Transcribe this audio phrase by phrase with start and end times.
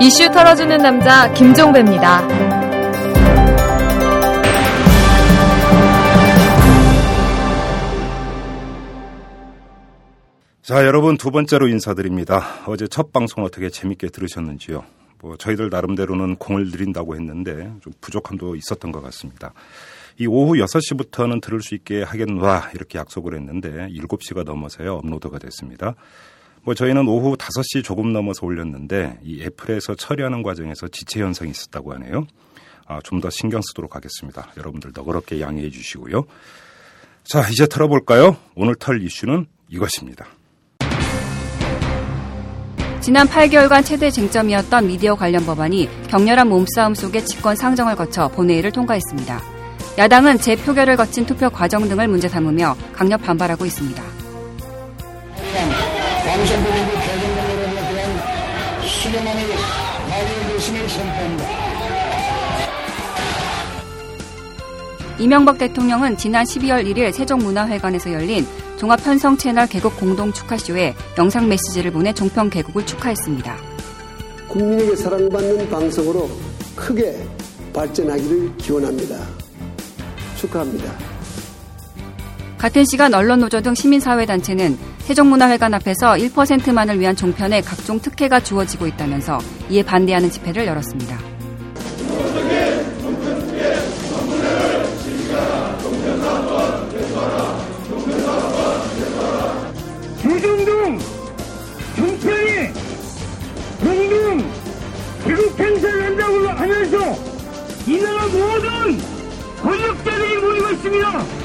[0.00, 2.28] 이슈 털어주는 남자 김종배입니다.
[10.62, 12.62] 자, 여러분 두 번째로 인사드립니다.
[12.66, 14.84] 어제 첫 방송 어떻게 재밌게 들으셨는지요?
[15.20, 19.52] 뭐 저희들 나름대로는 공을 들인다고 했는데 좀 부족함도 있었던 것 같습니다.
[20.16, 25.96] 이 오후 6시부터는 들을 수 있게 하겠노라 이렇게 약속을 했는데 7시가 넘어서야 업로드가 됐습니다.
[26.68, 32.26] 뭐 저희는 오후 5시 조금 넘어서 올렸는데 이 애플에서 처리하는 과정에서 지체 현상이 있었다고 하네요.
[32.86, 34.52] 아, 좀 더 신경 쓰도록 하겠습니다.
[34.58, 36.26] 여러분들 너그럽게 양해해 주시고요.
[37.24, 38.36] 자, 이제 털어볼까요?
[38.54, 40.26] 오늘 털 이슈는 이것입니다.
[43.00, 49.40] 지난 8개월간 최대 쟁점이었던 미디어 관련 법안이 격렬한 몸싸움 속에 집권 상정을 거쳐 본회의를 통과했습니다.
[49.96, 54.17] 야당은 재표결을 거친 투표 과정 등을 문제 삼으며 강력 반발하고 있습니다.
[56.28, 59.42] 방송국의 개정 여론에 대한 수렴하는
[60.10, 61.48] 가결 것임을 선포합니다.
[65.18, 72.12] 이명박 대통령은 지난 12월 1일 세종문화회관에서 열린 종합편성 채널 개국 공동 축하쇼에 영상 메시지를 보내
[72.12, 73.56] 종편 개국을 축하했습니다.
[74.48, 76.28] 국민에게 사랑받는 방송으로
[76.76, 77.26] 크게
[77.72, 79.16] 발전하기를 기원합니다.
[80.36, 81.17] 축하합니다.
[82.58, 89.38] 같은 시간 언론노조 등 시민사회단체는 세종문화회관 앞에서 1%만을 위한 종편에 각종 특혜가 주어지고 있다면서
[89.70, 91.16] 이에 반대하는 집회를 열었습니다.
[100.20, 100.98] 조정동
[101.96, 102.72] 종편이
[103.80, 104.52] 공동
[105.24, 106.98] 개국 행사를 한다고 하면서
[107.86, 108.98] 이 나라 모든
[109.62, 111.37] 권력자들이 모이고 있습니다.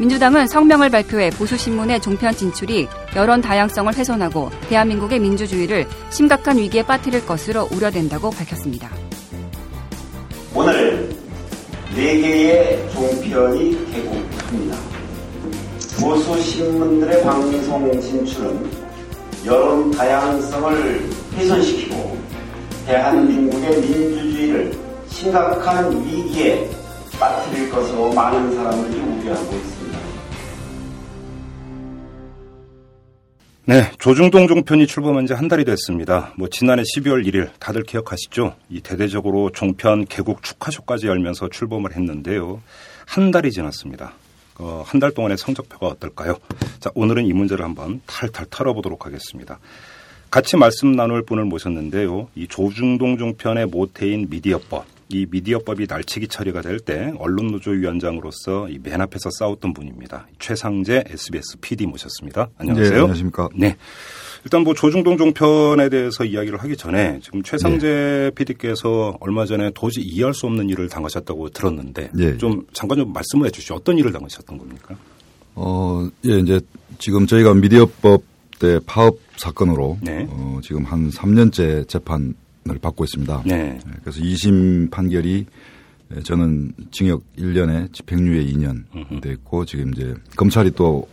[0.00, 7.68] 민주당은 성명을 발표해 보수신문의 종편 진출이 여론 다양성을 훼손하고 대한민국의 민주주의를 심각한 위기에 빠뜨릴 것으로
[7.70, 8.88] 우려된다고 밝혔습니다.
[10.54, 11.14] 오늘
[11.94, 14.78] 4개의 종편이 개국합니다.
[16.00, 18.70] 보수신문들의 방송 진출은
[19.44, 22.16] 여론 다양성을 훼손시키고
[22.86, 24.72] 대한민국의 민주주의를
[25.10, 26.70] 심각한 위기에
[27.18, 29.79] 빠뜨릴 것으로 많은 사람들이 우려하고 있습니다.
[33.70, 36.32] 네, 조중동 종편이 출범한 지 한 달이 됐습니다.
[36.36, 38.56] 뭐 지난해 12월 1일 다들 기억하시죠?
[38.68, 42.60] 이 대대적으로 종편 개국 축하쇼까지 열면서 출범을 했는데요.
[43.06, 44.14] 한 달이 지났습니다.
[44.58, 46.36] 어, 한 달 동안의 성적표가 어떨까요?
[46.80, 49.60] 자, 오늘은 이 문제를 한번 탈탈 털어보도록 하겠습니다.
[50.32, 52.26] 같이 말씀 나눌 분을 모셨는데요.
[52.34, 59.28] 이 조중동 종편의 모태인 미디어법, 이 미디어법이 날치기 처리가 될 때 언론노조위원장으로서 이 맨 앞에서
[59.38, 60.26] 싸웠던 분입니다.
[60.38, 62.48] 최상재 SBS PD 모셨습니다.
[62.58, 62.90] 안녕하세요.
[62.90, 63.48] 네, 안녕하십니까.
[63.54, 63.76] 네.
[64.44, 68.30] 일단 뭐 조중동 종편에 대해서 이야기를 하기 전에 지금 최상재 네.
[68.34, 72.38] PD께서 얼마 전에 도저히 이해할 수 없는 일을 당하셨다고 들었는데 네.
[72.38, 73.74] 좀 잠깐 좀 말씀을 해 주시죠.
[73.74, 74.96] 어떤 일을 당하셨던 겁니까?
[75.56, 76.60] 어, 예, 이제
[76.98, 78.22] 지금 저희가 미디어법
[78.60, 80.26] 때 파업 사건으로 네.
[80.30, 82.34] 어, 지금 한 3년째 재판
[82.70, 83.42] 을 받고 있습니다.
[83.46, 83.78] 네.
[84.02, 85.46] 그래서 2심 판결이
[86.24, 91.06] 저는 징역 1년에 집행유예 2년 됐고 지금 이제 검찰이 또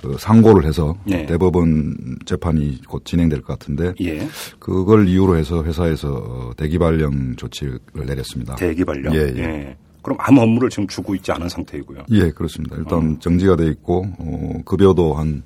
[0.00, 1.26] 그 상고를 해서 네.
[1.26, 4.26] 대법원 재판이 곧 진행될 것 같은데 예.
[4.58, 8.56] 그걸 이유로 해서 회사에서 대기발령 조치를 내렸습니다.
[8.56, 9.14] 대기발령.
[9.14, 9.42] 예, 예.
[9.42, 9.76] 예.
[10.02, 12.04] 그럼 아무 업무를 지금 주고 있지 않은 상태이고요.
[12.12, 12.76] 예, 그렇습니다.
[12.76, 13.18] 일단 어.
[13.20, 15.42] 정지가 돼 있고 어, 급여도 한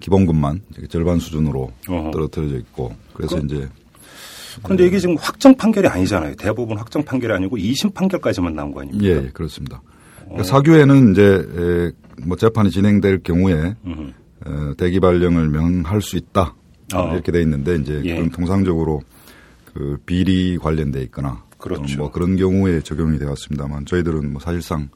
[0.00, 0.60] 기본급만
[0.90, 2.10] 절반 수준으로 어허.
[2.10, 3.68] 떨어뜨려져 있고 그래서 그, 이제
[4.62, 6.34] 그런데 이게 지금 확정 판결이 아니잖아요.
[6.36, 9.04] 대부분 확정 판결이 아니고 2심 판결까지만 나온 거 아닙니까?
[9.04, 9.82] 예, 그렇습니다.
[10.20, 11.92] 그러니까 사규에는 이제
[12.26, 13.74] 뭐 재판이 진행될 경우에
[14.46, 16.54] 어, 대기 발령을 명할 수 있다
[16.94, 17.12] 어.
[17.12, 18.14] 이렇게 돼 있는데 이제 예.
[18.14, 19.02] 그럼 통상적으로
[19.72, 21.98] 그 비리 관련돼 있거나 그렇죠.
[21.98, 24.88] 뭐 그런 경우에 적용이 되었습니다만 저희들은 뭐 사실상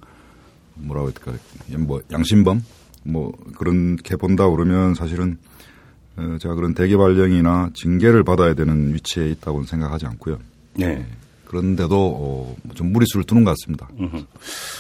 [0.75, 1.33] 뭐라고 할까
[1.79, 2.63] 뭐 양심범
[3.05, 5.78] 뭐 그렇게 본다 그러면 사실은 어,
[6.41, 10.38] 제가 그런 대기 발령이나 징계를 받아야 되는 위치에 있다고는 생각하지 않고요.
[10.75, 11.05] 네.
[11.47, 13.88] 그런데도 어, 좀 무리수를 두는 것 같습니다.
[13.99, 14.25] 음흠.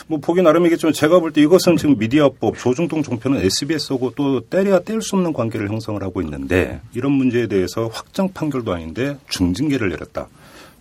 [0.06, 5.00] 뭐 보기 나름이겠지만 제가 볼 때 이것은 지금 미디어법 조중동 종편은 SBS하고 또 때려야 뗄
[5.00, 10.28] 수 없는 관계를 형성을 하고 있는데 이런 문제에 대해서 확정 판결도 아닌데 중징계를 내렸다.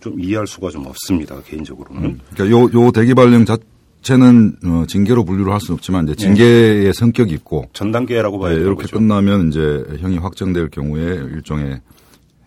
[0.00, 2.04] 좀 이해할 수가 좀 없습니다 개인적으로는.
[2.04, 2.20] 음.
[2.34, 3.56] 그러니까 요, 요 대기 발령 자
[4.02, 6.92] 체는 어, 징계로 분류를 할 수는 없지만 이제 징계의 네.
[6.92, 8.96] 성격이 있고 전 단계라고 봐야 네, 이렇게 거죠.
[8.98, 11.80] 끝나면 이제 형이 확정될 경우에 일종의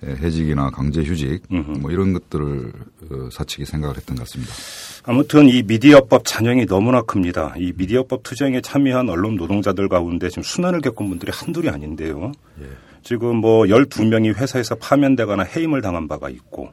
[0.03, 1.43] 해직이나 강제 휴직
[1.79, 2.73] 뭐 이런 것들을
[3.11, 4.51] 어, 사측이 생각을 했던 것 같습니다.
[5.03, 7.53] 아무튼 이 미디어법 잔영이 너무나 큽니다.
[7.57, 12.31] 이 미디어법 투쟁에 참여한 언론 노동자들 가운데 지금 순환을 겪은 분들이 한둘이 아닌데요.
[12.61, 12.65] 예.
[13.03, 16.71] 지금 뭐 12명이 회사에서 파면되거나 해임을 당한 바가 있고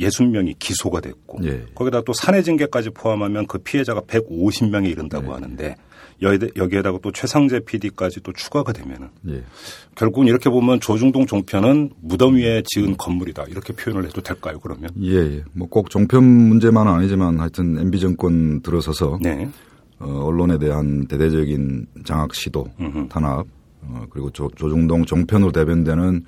[0.00, 1.64] 60명이 기소가 됐고 예.
[1.74, 5.32] 거기다 또 사내 징계까지 포함하면 그 피해자가 150명에 이른다고 예.
[5.32, 5.76] 하는데
[6.22, 9.42] 여기에다가 또 최상재 PD까지 또 추가가 되면은 예.
[9.94, 14.90] 결국은 이렇게 보면 조중동 종편은 무덤 위에 지은 건물이다 이렇게 표현을 해도 될까요 그러면?
[15.00, 15.44] 예, 예.
[15.52, 19.48] 뭐꼭 종편 문제만은 아니지만 하여튼 MB 정권 들어서서 네.
[19.98, 23.08] 어, 언론에 대한 대대적인 장악 시도, 음흠.
[23.08, 23.46] 탄압
[23.82, 26.24] 어, 그리고 조, 조중동 종편으로 대변되는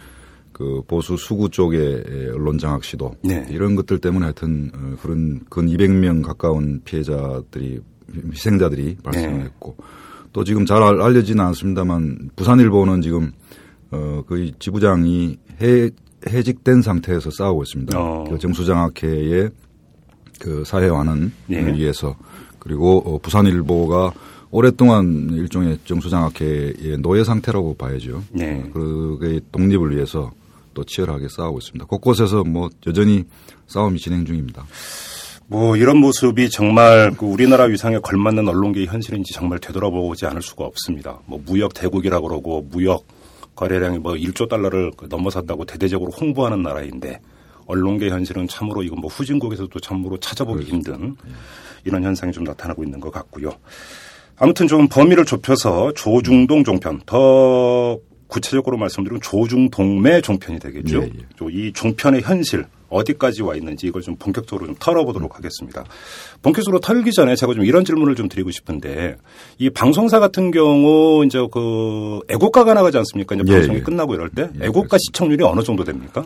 [0.63, 2.05] 그 보수 수구 쪽의
[2.35, 3.45] 언론 장악 시도 네.
[3.51, 7.81] 이런 것들 때문에 하여튼 어, 그런 근 200명 가까운 피해자들이
[8.33, 9.85] 희생자들이 발생했고 네.
[10.33, 13.33] 또 지금 잘 알려지는 않습니다만 부산일보는 지금
[13.91, 15.91] 어 거의 지부장이 해
[16.29, 17.99] 해직된 상태에서 싸우고 있습니다.
[17.99, 18.25] 어.
[18.31, 19.51] 그 정수장학회의
[20.39, 21.75] 그 사회화는 네.
[21.75, 22.15] 위해서
[22.61, 24.13] 그리고 어, 부산일보가
[24.53, 28.23] 오랫동안 일종의 정수장학회의 노예 상태라고 봐야죠.
[28.31, 28.71] 네.
[28.73, 30.31] 그게 독립을 위해서
[30.75, 31.87] 또 치열하게 싸우고 있습니다.
[31.87, 33.25] 곳곳에서 뭐 여전히
[33.67, 34.65] 싸움이 진행 중입니다.
[35.47, 41.21] 뭐 이런 모습이 정말 그 우리나라 위상에 걸맞는 언론계의 현실인지 정말 되돌아보지 않을 수가 없습니다.
[41.27, 43.05] 뭐 무역 대국이라고 그러고 무역
[43.55, 47.21] 거래량이 뭐 1조 달러를 넘어섰다고 대대적으로 홍보하는 나라인데
[47.67, 50.75] 언론계 현실은 참으로 이건 뭐 후진국에서도 참으로 찾아보기 그렇죠.
[50.75, 51.17] 힘든
[51.85, 53.53] 이런 현상이 좀 나타나고 있는 것 같고요.
[54.37, 57.99] 아무튼 좀 범위를 좁혀서 조중동 종편 더
[58.33, 61.03] 구체적으로 말씀드리면 조중동매 종편이 되겠죠.
[61.03, 61.47] 예, 예.
[61.51, 65.85] 이 종편의 현실 어디까지 와 있는지 이걸 좀 본격적으로 좀 털어보도록 하겠습니다.
[66.41, 69.17] 본격적으로 털기 전에 제가 좀 이런 질문을 좀 드리고 싶은데
[69.59, 73.35] 이 방송사 같은 경우 이제 그 애국가가 나가지 않습니까?
[73.35, 73.83] 이제 예, 방송이 예.
[73.83, 76.25] 끝나고 이럴 때 예, 애국가 시청률이 어느 정도 됩니까?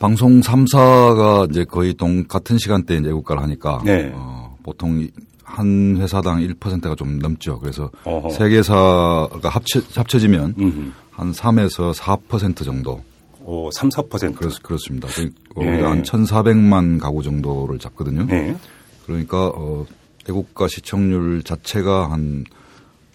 [0.00, 4.10] 방송 3사가 이제 거의 동 같은 시간대에 이제 애국가를 하니까 네.
[4.12, 5.06] 어, 보통
[5.44, 7.60] 한 회사당 1%가 좀 넘죠.
[7.60, 7.90] 그래서.
[8.32, 11.01] 세 개사가 합쳐, 합쳐지면 음흠.
[11.12, 13.02] 한 3에서 4% 정도
[13.44, 14.34] 어, 3, 4%.
[14.36, 15.08] 그렇, 그렇습니다.
[15.56, 15.82] 우리가 예.
[15.82, 18.26] 한 1,400만 가구 정도를 잡거든요.
[18.30, 18.56] 예.
[19.06, 19.84] 그러니까 어,
[20.28, 22.44] 애국가 시청률 자체가 한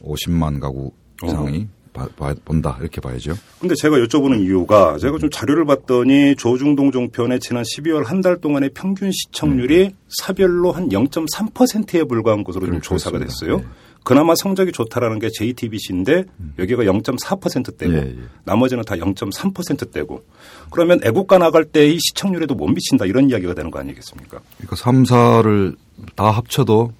[0.03, 0.91] 50만 가구
[1.23, 3.33] 이상이 바, 바, 본다 이렇게 봐야죠.
[3.59, 8.71] 근데 제가 여쭤보는 이유가 제가 좀 자료를 봤더니 조중동 종편의 지난 12월 한 달 동안의
[8.75, 9.91] 평균 시청률이 음.
[10.09, 13.57] 사별로 한 0.3%에 불과한 것으로 좀 조사가 됐어요.
[13.59, 13.65] 네.
[14.07, 16.23] 그나마 성적이 좋다라는 게 JTBC인데
[16.59, 18.15] 여기가 0.4%대고 예, 예.
[18.45, 20.23] 나머지는 다 0.3%대고
[20.71, 24.39] 그러면 애국가 나갈 때의 시청률에도 못 미친다 이런 이야기가 되는 거 아니겠습니까?
[24.59, 25.75] 그러니까 3사를
[26.15, 26.93] 다 합쳐도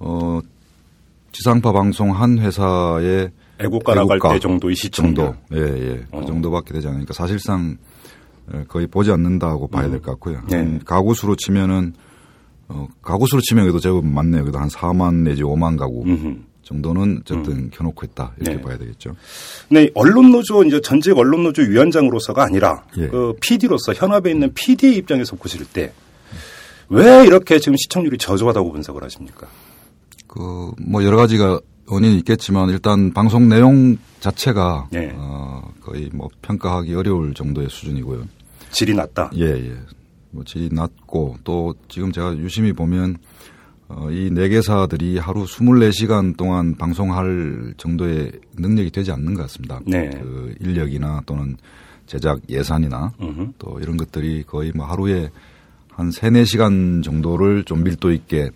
[0.00, 0.40] 어
[1.30, 3.30] 지상파 방송 한 회사의
[3.60, 5.36] 애국가, 애국가 나갈 때 정도의 시청률 정도.
[5.54, 6.04] 예, 예.
[6.10, 6.20] 그 어.
[6.20, 7.76] 그 정도밖에 되지 않으니까 사실상
[8.66, 10.42] 거의 보지 않는다고 봐야 될 것 같고요.
[10.50, 10.80] 네.
[10.84, 11.94] 가구 수로 치면은
[12.68, 14.42] 어, 가구 수로 치면 그래도 제법 많네요.
[14.42, 16.36] 그래도 한 4만 내지 5만 가구 음흠.
[16.62, 17.70] 정도는 어쨌든 음.
[17.72, 18.62] 켜놓고 있다 이렇게 네.
[18.62, 19.14] 봐야 되겠죠.
[19.68, 23.06] 네, 언론 노조 이제 전직 언론 노조 위원장으로서가 아니라 예.
[23.08, 25.92] 그 PD로서 현업에 있는 PD의 입장에서 보실 때
[26.88, 29.46] 왜 이렇게 지금 시청률이 저조하다고 분석을 하십니까?
[30.26, 35.12] 그 뭐 여러 가지가 원인이 있겠지만 일단 방송 내용 자체가 네.
[35.16, 38.24] 어, 거의 뭐 평가하기 어려울 정도의 수준이고요.
[38.70, 39.30] 질이 낮다.
[39.36, 39.74] 예, 예.
[40.34, 43.16] 뭐 질이 낮고 또 지금 제가 유심히 보면
[43.88, 49.80] 어, 이 네 개사들이 하루 24시간 동안 방송할 정도의 능력이 되지 않는 것 같습니다.
[49.86, 50.10] 네.
[50.10, 51.56] 그 인력이나 또는
[52.06, 53.52] 제작 예산이나 으흠.
[53.58, 55.30] 또 이런 것들이 거의 뭐 하루에
[55.90, 58.50] 한 3, 4시간 정도를 좀 밀도 있게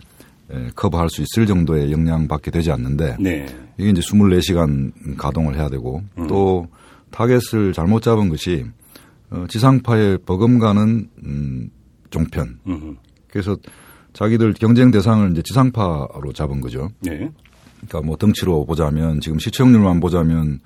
[0.50, 3.46] 에, 커버할 수 있을 정도의 역량밖에 되지 않는데 네.
[3.76, 6.26] 이게 이제 24시간 가동을 해야 되고 음.
[6.26, 6.66] 또
[7.10, 8.66] 타겟을 잘못 잡은 것이
[9.30, 11.70] 어, 지상파에 버금가는 음,
[12.10, 12.58] 종편.
[12.66, 12.96] 음흠.
[13.30, 13.56] 그래서
[14.12, 16.88] 자기들 경쟁 대상을 이제 지상파로 잡은 거죠.
[17.00, 17.30] 네.
[17.76, 20.60] 그러니까 뭐 덩치로 보자면 지금 시청률만 보자면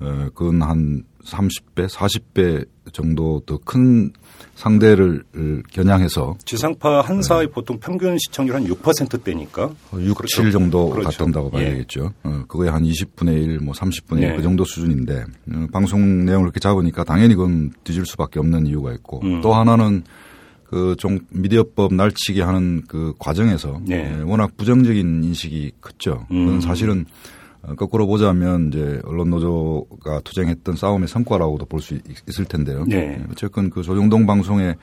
[0.00, 4.12] 어, 그건 한 30배, 40배 정도 더 큰
[4.54, 5.24] 상대를
[5.72, 7.52] 겨냥해서 지상파 한사의 네.
[7.52, 10.42] 보통 평균 시청률 한 6%대니까 6, 그렇죠.
[10.42, 11.08] 7 정도 그렇죠.
[11.08, 11.70] 같던다고 봐야 예.
[11.70, 12.12] 되겠죠.
[12.22, 14.36] 어, 그거에 한 20분의 1, 뭐 30분의 1, 예.
[14.36, 19.20] 그 정도 수준인데 어, 방송 내용을 이렇게 잡으니까 당연히 그건 뒤질 수밖에 없는 이유가 있고
[19.24, 19.40] 음.
[19.40, 20.04] 또 하나는
[20.64, 24.16] 그좀 미디어법 날치기 하는 그 과정에서 네.
[24.16, 26.26] 예, 워낙 부정적인 인식이 컸죠.
[26.30, 26.46] 음.
[26.46, 27.41] 그건 사실은 어,
[27.76, 32.84] 거꾸로 보자면 이제 언론 노조가 투쟁했던 싸움의 성과라고도 볼 수 있을 텐데요.
[32.86, 32.96] 네.
[32.96, 34.76] 예, 어쨌건 그 조정동 방송의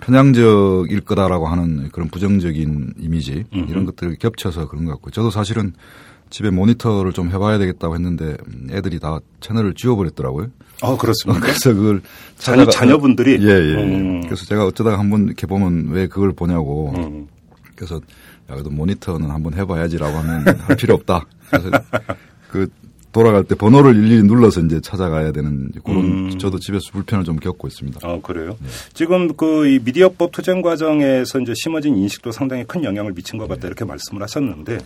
[0.00, 3.70] 편향적일 거다라고 하는 그런 부정적인 이미지 음흠.
[3.70, 5.72] 이런 것들이 겹쳐서 그런 것 같고 저도 사실은
[6.28, 8.36] 집에 모니터를 좀 해봐야 되겠다고 했는데
[8.70, 10.48] 애들이 다 채널을 지워버렸더라고요.
[10.82, 11.40] 아 그렇습니까?
[11.46, 12.02] 그래서 그걸
[12.36, 13.74] 자녀 자녀분들이 예 예.
[13.82, 14.20] 음.
[14.22, 16.92] 그래서 제가 어쩌다가 한번 이렇게 보면 왜 그걸 보냐고.
[16.96, 17.28] 음.
[17.76, 18.00] 그래서 야
[18.54, 21.24] 그래도 모니터는 한번 해봐야지라고 하면 할 필요 없다.
[21.50, 21.70] 그래서
[22.50, 22.68] 그
[23.12, 26.38] 돌아갈 때 번호를 일일이 눌러서 이제 찾아가야 되는 그런 음.
[26.38, 28.00] 저도 집에서 불편을 좀 겪고 있습니다.
[28.02, 28.58] 아 그래요?
[28.60, 28.68] 네.
[28.92, 33.62] 지금 그 이 미디어법 투쟁 과정에서 이제 심어진 인식도 상당히 큰 영향을 미친 것 같다
[33.62, 33.68] 네.
[33.68, 34.78] 이렇게 말씀을 하셨는데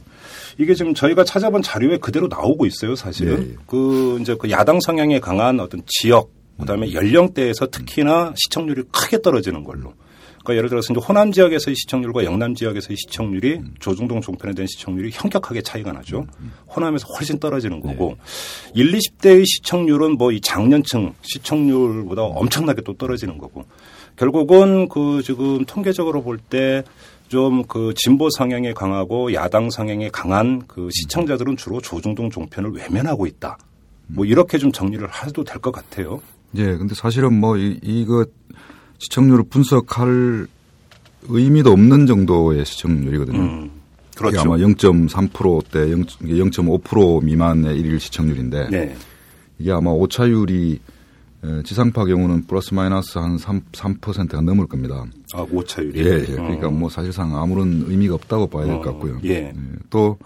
[0.59, 3.49] 이게 지금 저희가 찾아본 자료에 그대로 나오고 있어요, 사실은.
[3.49, 3.57] 네.
[3.67, 6.93] 그 이제 그 야당 성향에 강한 어떤 지역 그다음에 음.
[6.93, 9.95] 연령대에서 특히나 시청률이 크게 떨어지는 걸로.
[10.43, 13.75] 그러니까 예를 들어서 이제 호남 지역에서의 시청률과 영남 지역에서의 시청률이 음.
[13.79, 16.27] 조중동 종편에 대한 시청률이 현격하게 차이가 나죠.
[16.41, 16.53] 음.
[16.75, 18.17] 호남에서 훨씬 떨어지는 거고
[18.75, 18.81] 네.
[18.81, 23.65] 1, 20대의 시청률은 뭐 이 장년층 시청률보다 엄청나게 또 떨어지는 거고
[24.17, 26.83] 결국은 그 지금 통계적으로 볼때
[27.29, 33.57] 좀그 진보 성향에 강하고 야당 성향에 강한 그 시청자들은 주로 조중동 종편을 외면하고 있다.
[34.09, 36.21] 뭐 이렇게 좀 정리를 해도 될 것 같아요.
[36.57, 38.27] 예, 근데 사실은 뭐 이, 이거
[39.01, 40.47] 시청률을 분석할
[41.29, 43.39] 의미도 없는 정도의 시청률이거든요.
[43.39, 43.71] 음,
[44.17, 44.41] 그렇죠.
[44.41, 48.97] 아마 0.3%대 0.5% 미만의 일일 시청률인데 네.
[49.59, 50.81] 이게 아마 오차율이
[51.65, 55.07] 지상파 경우는 플러스 마이너스 한 3, 3%가 넘을 겁니다.
[55.33, 55.99] 아, 오차율이?
[55.99, 56.25] 예, 예.
[56.35, 56.71] 그러니까 어.
[56.71, 59.21] 뭐 사실상 아무런 의미가 없다고 봐야 될것 어, 같고요.
[59.25, 59.31] 예.
[59.31, 59.55] 예.
[59.89, 60.19] 또,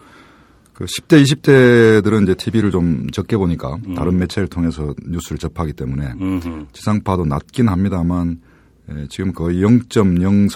[0.73, 3.95] 그 10대, 20대들은 이제 TV를 좀 적게 보니까 음.
[3.95, 6.67] 다른 매체를 통해서 뉴스를 접하기 때문에 음흠.
[6.73, 8.41] 지상파도 낮긴 합니다만
[8.91, 10.49] 예, 지금 거의 0.04,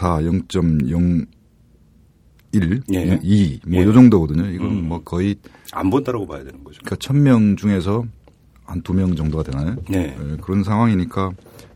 [2.54, 3.20] 0.01, 예.
[3.22, 3.92] 2, 뭐이 예.
[3.92, 4.46] 정도거든요.
[4.50, 4.88] 이건 음.
[4.88, 5.36] 뭐 거의
[5.72, 6.80] 안 본다라고 봐야 되는 거죠.
[6.84, 8.04] 그러니까 1000명 중에서
[8.64, 9.76] 한 두 명 정도가 되나요?
[9.88, 10.14] 네.
[10.18, 11.30] 예, 그런 상황이니까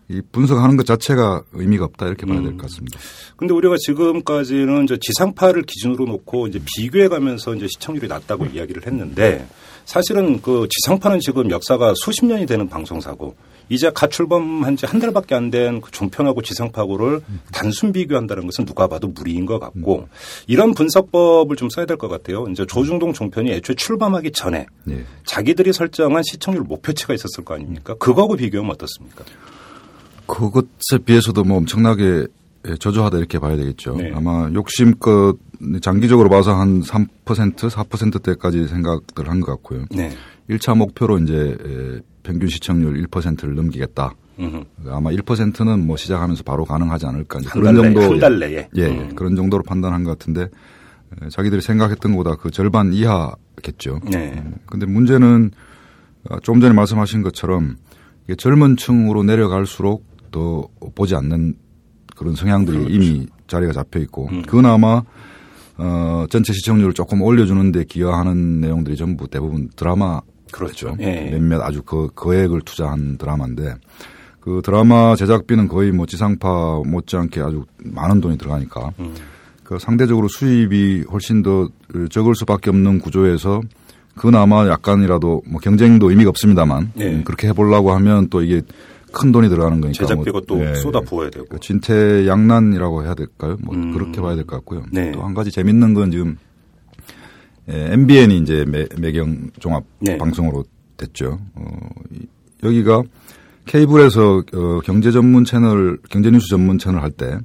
[0.08, 2.58] 이 분석하는 것 자체가 의미가 없다 이렇게 봐야 될것 음.
[2.58, 2.98] 같습니다.
[3.36, 9.46] 근데 우리가 지금까지는 이제 지상파를 기준으로 놓고 이제 비교해 가면서 이제 시청률이 낮다고 이야기를 했는데
[9.86, 13.34] 사실은 그 지상파는 지금 역사가 수십 년이 되는 방송사고
[13.72, 17.20] 이제 가출범한 지 한 달밖에 안 된 그 종편하고 지상파고를
[17.52, 20.08] 단순 비교한다는 것은 누가 봐도 무리인 것 같고
[20.46, 22.46] 이런 분석법을 좀 써야 될 것 같아요.
[22.50, 25.04] 이제 조중동 종편이 애초에 출범하기 전에 네.
[25.24, 27.94] 자기들이 설정한 시청률 목표치가 있었을 거 아닙니까?
[27.94, 29.24] 그거하고 비교하면 어떻습니까?
[30.26, 32.26] 그것에 비해서도 뭐 엄청나게
[32.78, 33.96] 저조하다 이렇게 봐야 되겠죠.
[33.96, 34.12] 네.
[34.14, 35.36] 아마 욕심껏
[35.80, 39.84] 장기적으로 봐서 한 3% 4%대까지 생각들 한 것 같고요.
[39.90, 40.12] 네.
[40.50, 44.14] 1차 목표로 이제 평균 시청률 1%를 넘기겠다.
[44.38, 44.64] 음흠.
[44.88, 47.40] 아마 1%는 뭐 시작하면서 바로 가능하지 않을까.
[47.52, 48.00] 그런 정도.
[48.02, 48.68] 한달 내에.
[48.76, 49.14] 예, 음.
[49.14, 50.48] 그런 정도로 판단한 것 같은데
[51.30, 54.00] 자기들이 생각했던 것보다 그 절반 이하겠죠.
[54.10, 54.32] 네.
[54.36, 55.50] 음, 근데 문제는
[56.30, 57.76] 어, 좀 전에 말씀하신 것처럼
[58.38, 61.56] 젊은 층으로 내려갈수록 더 보지 않는
[62.16, 62.94] 그런 성향들이 그렇죠.
[62.94, 64.42] 이미 자리가 잡혀 있고 음.
[64.42, 65.02] 그나마
[65.76, 70.20] 어, 전체 시청률을 조금 올려주는데 기여하는 내용들이 전부 대부분 드라마
[70.52, 70.96] 그렇죠.
[71.00, 71.30] 예.
[71.32, 73.74] 몇몇 아주 그 거액을 투자한 드라마인데
[74.40, 79.14] 그 드라마 제작비는 거의 뭐 지상파 못지않게 아주 많은 돈이 들어가니까 음.
[79.64, 81.68] 그 상대적으로 수입이 훨씬 더
[82.10, 83.60] 적을 수밖에 없는 구조에서
[84.14, 87.06] 그나마 약간이라도 뭐 경쟁도 의미가 없습니다만 예.
[87.06, 88.60] 음, 그렇게 해보려고 하면 또 이게
[89.12, 90.74] 큰 돈이 들어가는 거니까 제작비가 뭐, 또 예.
[90.74, 93.56] 쏟아 부어야 되고 그 진퇴양난이라고 해야 될까요?
[93.62, 93.92] 뭐 음.
[93.92, 94.84] 그렇게 봐야 될 것 같고요.
[94.90, 95.12] 네.
[95.12, 96.36] 또한 가지 재밌는 건 지금 예,
[97.68, 100.18] MBN이 이제 매, 매경 종합 네.
[100.18, 100.64] 방송으로
[100.96, 101.38] 됐죠.
[101.54, 101.64] 어,
[102.62, 103.02] 여기가
[103.66, 107.38] 케이블에서 어, 경제 전문 채널, 경제 뉴스 전문 채널 할 때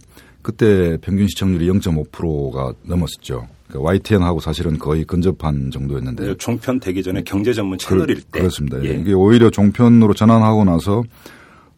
[0.48, 3.50] 그때 평균 시청률이 0.5%가 넘었었죠.
[3.68, 6.26] 그러니까 YTN하고 사실은 거의 근접한 정도였는데.
[6.26, 8.40] 네, 종편 되기 전에 경제 전문 채널일 그, 때.
[8.40, 8.82] 그렇습니다.
[8.86, 8.92] 예.
[8.92, 11.04] 이게 오히려 종편으로 전환하고 나서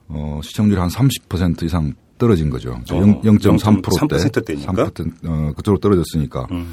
[0.08, 2.74] 어, 시청률이 한 30% 이상 떨어진 거죠.
[2.74, 4.18] 어, 0.3%대.
[4.18, 4.72] 3%대니까.
[4.72, 6.48] 3% 어, 그쪽으로 떨어졌으니까.
[6.52, 6.72] 음.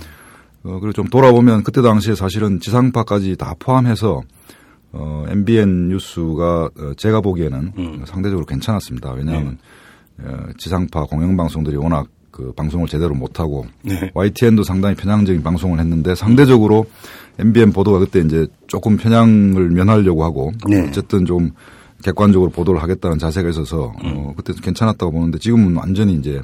[0.66, 4.22] 어, 그리고 좀 돌아보면 그때 당시에 사실은 지상파까지 다 포함해서
[4.92, 8.02] 어, MBN 뉴스가 어, 제가 보기에는 음.
[8.04, 9.12] 상대적으로 괜찮았습니다.
[9.12, 9.58] 왜냐하면
[10.16, 10.26] 네.
[10.26, 14.10] 어, 지상파 공영방송들이 워낙 그 방송을 제대로 못하고 네.
[14.12, 16.86] YTN도 상당히 편향적인 방송을 했는데 상대적으로
[17.38, 20.86] MBN 보도가 그때 이제 조금 편향을 면하려고 하고 네.
[20.88, 21.52] 어쨌든 좀
[22.02, 24.14] 객관적으로 보도를 하겠다는 자세가 있어서 음.
[24.16, 26.42] 어, 그때 괜찮았다고 보는데 지금은 완전히 이제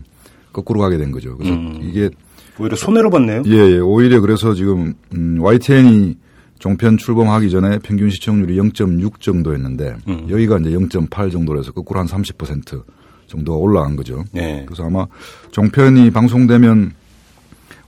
[0.52, 1.36] 거꾸로 가게 된 거죠.
[1.36, 1.80] 그래서 음.
[1.82, 2.10] 이게
[2.58, 3.42] 오히려 손해를 봤네요.
[3.46, 3.78] 예, 예.
[3.78, 6.16] 오히려 그래서 지금 음, YTN이
[6.58, 10.26] 종편 출범하기 전에 평균 시청률이 0.6 정도였는데 음.
[10.30, 12.82] 여기가 이제 0.8 정도라서 거꾸로 한 30%
[13.26, 14.24] 정도가 올라간 거죠.
[14.32, 14.62] 네.
[14.66, 15.06] 그래서 아마
[15.50, 16.92] 종편이 방송되면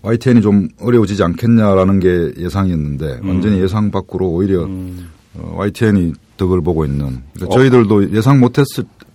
[0.02, 3.28] YTN이 좀 어려워지지 않겠냐라는 게 예상이었는데 음.
[3.28, 5.08] 완전히 예상 밖으로 오히려 음.
[5.34, 7.58] 어, YTN이 덕을 보고 있는 그러니까 어.
[7.58, 8.64] 저희들도 예상 못했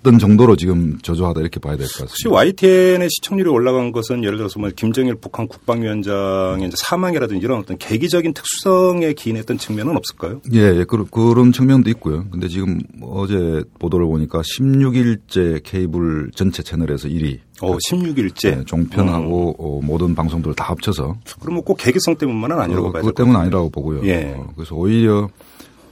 [0.10, 2.12] 던 어떤 정도로 지금 저조하다 이렇게 봐야 될 것 같습니다.
[2.12, 8.34] 혹시 YTN의 시청률이 올라간 것은 예를 들어서 뭐 김정일 북한 국방위원장의 사망이라든지 이런 어떤 계기적인
[8.34, 10.42] 특수성에 기인했던 측면은 없을까요?
[10.54, 12.25] 예, 예 그런, 그런 측면도 있고요.
[12.32, 17.39] 근데 지금 어제 보도를 보니까 16일째 케이블 전체 채널에서 1위.
[17.62, 18.58] 어, 16일째.
[18.58, 19.56] 네, 종편하고 음.
[19.60, 21.18] 어, 모든 방송들을 다 합쳐서.
[21.39, 24.06] 그러면 꼭 계기성 때문만은 아니라고 어, 봐야 그것 때문은 아니라고 보고요.
[24.06, 24.34] 예.
[24.36, 25.30] 어, 그래서 오히려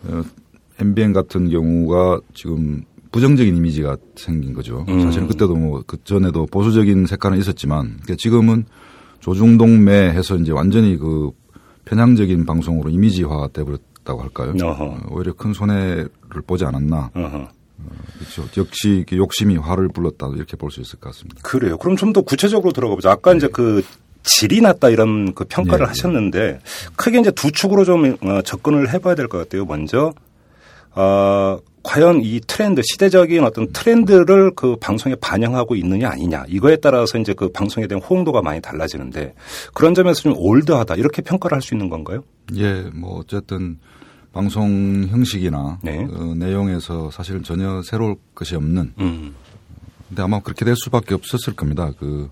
[0.05, 0.24] 어,
[0.79, 4.85] MBN 같은 경우가 지금 부정적인 이미지가 생긴 거죠.
[4.89, 5.01] 음.
[5.01, 8.65] 사실은 그때도 뭐 그 전에도 보수적인 색깔은 있었지만 그러니까 지금은
[9.19, 11.31] 조중동매 해서 이제 완전히 그
[11.85, 14.53] 편향적인 방송으로 이미지화 돼버렸다고 할까요?
[14.61, 15.07] 어허.
[15.11, 16.09] 오히려 큰 손해를
[16.45, 17.11] 보지 않았나.
[17.15, 17.37] 어허.
[17.37, 18.47] 어, 그렇죠.
[18.61, 21.39] 역시 욕심이 화를 불렀다 이렇게 볼 수 있을 것 같습니다.
[21.43, 21.77] 그래요.
[21.77, 23.09] 그럼 좀 더 구체적으로 들어가 보죠.
[23.09, 23.37] 아까 네.
[23.37, 23.83] 이제 그
[24.23, 25.87] 질이 낮다 이런 그 평가를 네.
[25.89, 26.59] 하셨는데
[26.95, 29.63] 크게 이제 두 축으로 좀 어, 접근을 해봐야 될 것 같아요.
[29.65, 30.13] 먼저
[30.95, 37.34] 어, 과연 이 트렌드 시대적인 어떤 트렌드를 그 방송에 반영하고 있느냐 아니냐 이거에 따라서 이제
[37.34, 39.34] 그 방송에 대한 호응도가 많이 달라지는데
[39.74, 42.24] 그런 점에서 좀 올드하다 이렇게 평가를 할 수 있는 건가요?
[42.56, 43.79] 예, 뭐 어쨌든
[44.34, 46.06] 방송 형식이나 네.
[46.06, 48.94] 그 내용에서 사실은 전혀 새로울 것이 없는.
[49.00, 49.34] 음.
[50.10, 51.91] 근데 아마 그렇게 될 수밖에 없었을 겁니다.
[51.98, 52.29] 그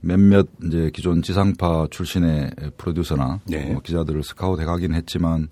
[0.00, 3.72] 몇몇 이제 기존 지상파 출신의 프로듀서나 네.
[3.72, 5.48] 뭐 기자들을 스카우트 해가긴 했지만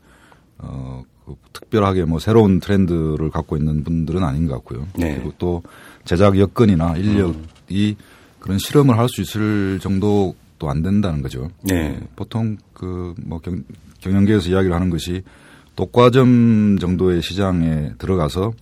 [0.58, 1.11] 어그
[1.52, 4.86] 특별하게 뭐 새로운 트렌드를 갖고 있는 분들은 아닌 것 같고요.
[4.96, 5.14] 네.
[5.14, 5.62] 그리고 또
[6.04, 8.04] 제작 여건이나 인력이 음.
[8.40, 11.48] 그런 실험을 할 수 있을 정도도 안 된다는 거죠.
[11.62, 11.98] 네.
[12.16, 13.40] 보통 그 뭐
[14.00, 15.22] 경영계에서 이야기를 하는 것이
[15.76, 18.52] 독과점 정도의 시장에 들어가서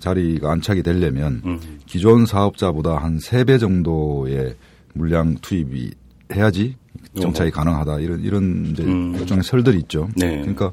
[0.00, 1.60] 자리가 안착이 되려면 음.
[1.86, 4.56] 기존 사업자보다 한 세 배 정도의
[4.94, 5.90] 물량 투입이
[6.34, 6.76] 해야지
[7.20, 9.14] 정착이 가능하다 이런 이런 이제 음.
[9.14, 10.08] 일종의 설들이 있죠.
[10.16, 10.38] 네.
[10.40, 10.72] 그러니까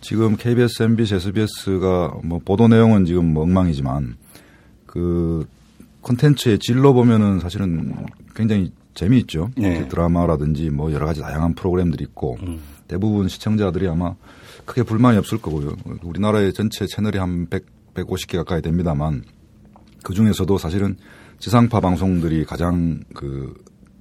[0.00, 4.16] 지금 KBS, MBC, SBS가 뭐 보도 내용은 지금 뭐 엉망이지만
[4.86, 5.46] 그
[6.00, 7.94] 콘텐츠의 질로 보면은 사실은
[8.34, 9.50] 굉장히 재미있죠.
[9.56, 9.80] 네.
[9.80, 12.60] 그 드라마라든지 뭐 여러 가지 다양한 프로그램들이 있고 음.
[12.88, 14.14] 대부분 시청자들이 아마
[14.64, 15.76] 크게 불만이 없을 거고요.
[16.02, 17.64] 우리나라의 전체 채널이 한 100,
[17.94, 19.24] 150개 가까이 됩니다만
[20.02, 20.96] 그 중에서도 사실은
[21.38, 23.54] 지상파 방송들이 가장 그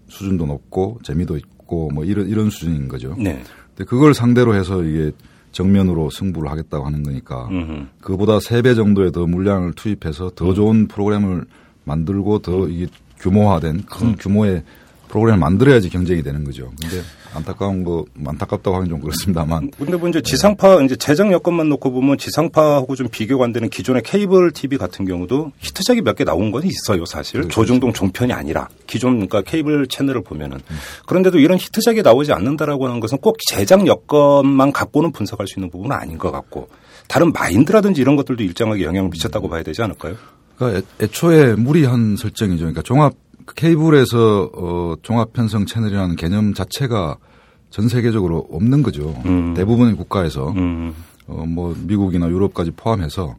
[0.07, 3.15] 수준도 높고 재미도 있고 뭐 이런 이런 수준인 거죠.
[3.17, 3.41] 네.
[3.75, 5.11] 근데 그걸 상대로 해서 이게
[5.51, 7.85] 정면으로 승부를 하겠다고 하는 거니까 음흠.
[8.01, 10.55] 그보다 세 배 정도의 더 물량을 투입해서 더 음.
[10.55, 11.45] 좋은 프로그램을
[11.83, 12.87] 만들고 더 이게
[13.19, 14.15] 규모화된 큰 음.
[14.19, 14.63] 규모의
[15.07, 16.71] 프로그램을 만들어야지 경쟁이 되는 거죠.
[16.81, 17.01] 근데
[17.37, 19.71] 안타까운 거 안타깝다고 하긴 좀 그렇습니다만.
[19.77, 24.01] 근데 뭐 이제 지상파 이제 재정 여건만 놓고 보면 지상파하고 좀 비교가 안 되는 기존의
[24.03, 27.41] 케이블 TV 같은 경우도 히트작이 몇 개 나온 건 있어요, 사실.
[27.41, 27.53] 그렇죠.
[27.53, 30.75] 조중동 종편이 아니라 기존 그러니까 케이블 채널을 보면은 음.
[31.05, 35.95] 그런데도 이런 히트작이 나오지 않는다라고 하는 것은 꼭 재정 여건만 갖고는 분석할 수 있는 부분은
[35.95, 36.69] 아닌 것 같고
[37.07, 40.15] 다른 마인드라든지 이런 것들도 일정하게 영향을 미쳤다고 봐야 되지 않을까요?
[40.57, 42.61] 그러니까 애 초에 무리한 설정이죠.
[42.61, 43.13] 그러니까 종합
[43.55, 47.17] 케이블에서 어, 종합 편성 채널이라는 개념 자체가
[47.77, 49.13] 전 세계적으로 없는 거죠.
[49.27, 49.53] 음.
[49.53, 50.95] 대부분의 국가에서 음.
[51.27, 53.35] 어, 뭐 미국이나 유럽까지 포함해서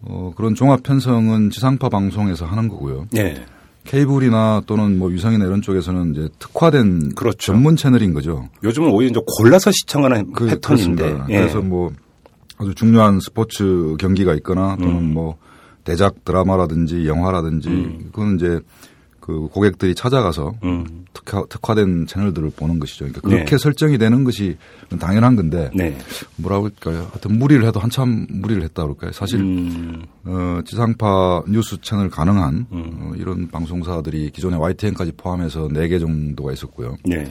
[0.00, 3.08] 어, 그런 종합 편성은 지상파 방송에서 하는 거고요.
[3.10, 3.44] 네.
[3.84, 7.36] 케이블이나 또는 뭐 유성이나 이런 쪽에서는 이제 특화된 그렇죠.
[7.52, 8.48] 전문 채널인 거죠.
[8.64, 11.24] 요즘은 오히려 이제 골라서 시청하는 그, 패턴인데.
[11.28, 11.36] 예.
[11.36, 11.92] 그래서 뭐
[12.56, 15.12] 아주 중요한 스포츠 경기가 있거나 또는 음.
[15.12, 15.36] 뭐
[15.84, 18.08] 대작 드라마라든지 영화라든지 음.
[18.12, 18.60] 그건 이제
[19.28, 21.04] 그 고객들이 찾아가서 음.
[21.12, 23.04] 특화, 특화된 채널들을 보는 것이죠.
[23.04, 23.58] 그러니까 그렇게 네.
[23.58, 24.56] 설정이 되는 것이
[24.98, 25.98] 당연한 건데 네.
[26.36, 27.08] 뭐라고 할까요?
[27.10, 29.12] 하여튼 무리를 해도 한참 무리를 했다 그럴까요?
[29.12, 30.02] 사실 음.
[30.24, 32.98] 어, 지상파 뉴스 채널 가능한 음.
[33.02, 36.96] 어, 이런 방송사들이 기존에 YTN까지 포함해서 4개 정도가 있었고요.
[37.04, 37.28] 네.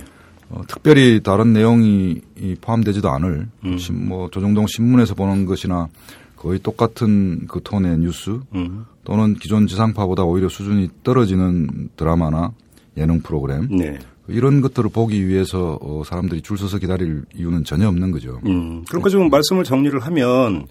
[0.52, 2.22] 어, 특별히 다른 내용이
[2.62, 3.78] 포함되지도 않을 음.
[4.08, 5.88] 뭐 조정동 신문에서 보는 것이나
[6.38, 8.86] 거의 똑같은 그 톤의 뉴스 음.
[9.04, 12.54] 또는 기존 지상파보다 오히려 수준이 떨어지는 드라마나
[12.96, 14.00] 예능 프로그램 네.
[14.28, 18.40] 이런 것들을 보기 위해서 어, 사람들이 줄 서서 기다릴 이유는 전혀 없는 거죠.
[18.46, 18.84] 음.
[18.88, 20.68] 그러니까 지금 말씀을 정리를 하면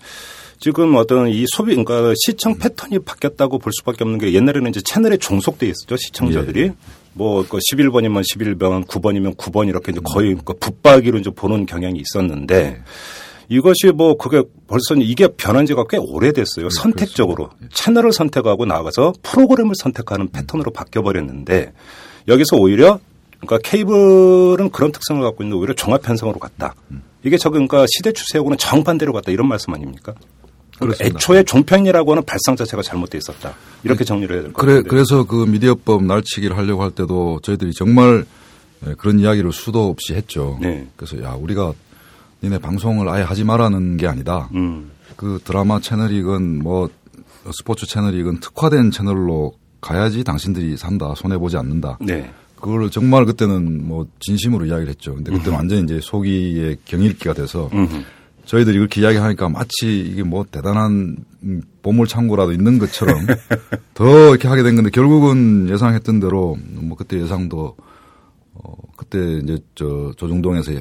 [0.58, 5.16] 지금 어떤 이 소비 그러니까 시청 패턴이 바뀌었다고 볼 수밖에 없는 게 옛날에는 이제 채널에
[5.18, 6.74] 종속돼 있었죠 시청자들이 예.
[7.12, 12.82] 뭐그 11번이면 11번, 9번이면 9번 이렇게 이제 거의 그 붙박이로 이제 보는 경향이 있었는데 네.
[13.48, 16.68] 이것이 뭐 그게 벌써 이게 변한 지가 꽤 오래됐어요.
[16.68, 17.74] 네, 선택적으로 그렇습니다.
[17.76, 21.72] 채널을 선택하고 나가서 프로그램을 선택하는 패턴으로 바뀌어 버렸는데
[22.28, 22.98] 여기서 오히려
[23.40, 26.74] 그러니까 케이블은 그런 특성을 갖고 있는데 오히려 종합 편성으로 갔다.
[27.22, 30.14] 이게 저 그러니까 시대 추세하고는 정반대로 갔다 이런 말씀 아닙니까?
[30.78, 33.54] 그러니까 애초에 종편이라고 하는 발상 자체가 잘못돼 있었다.
[33.84, 34.04] 이렇게 네.
[34.04, 34.82] 정리를 해야 될 것 같아요.
[34.82, 38.24] 그래, 그래서 그 미디어법 날치기를 하려고 할 때도 저희들이 정말
[38.98, 40.58] 그런 이야기를 수도 없이 했죠.
[40.60, 40.86] 네.
[40.96, 41.72] 그래서 야 우리가
[42.42, 44.48] 니네 방송을 아예 하지 말라는 게 아니다.
[44.54, 44.90] 음.
[45.16, 46.90] 그 드라마 채널이건 뭐
[47.52, 51.98] 스포츠 채널이 특화된 채널로 가야지 당신들이 산다 손해 보지 않는다.
[52.00, 52.30] 네.
[52.56, 55.14] 그걸 정말 그때는 뭐 진심으로 이야기를 했죠.
[55.14, 57.70] 근데 그때 는 완전히 이제 소기의 경일기가 돼서
[58.46, 61.16] 저희들이 그렇게 이야기하니까 마치 이게 뭐 대단한
[61.82, 63.26] 보물 창고라도 있는 것처럼
[63.94, 67.76] 더 이렇게 하게 된 건데 결국은 예상했던 대로 뭐 그때 예상도
[68.54, 70.72] 어 그때 이제 저 조중동에서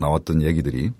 [0.00, 0.90] 나왔던 얘기들이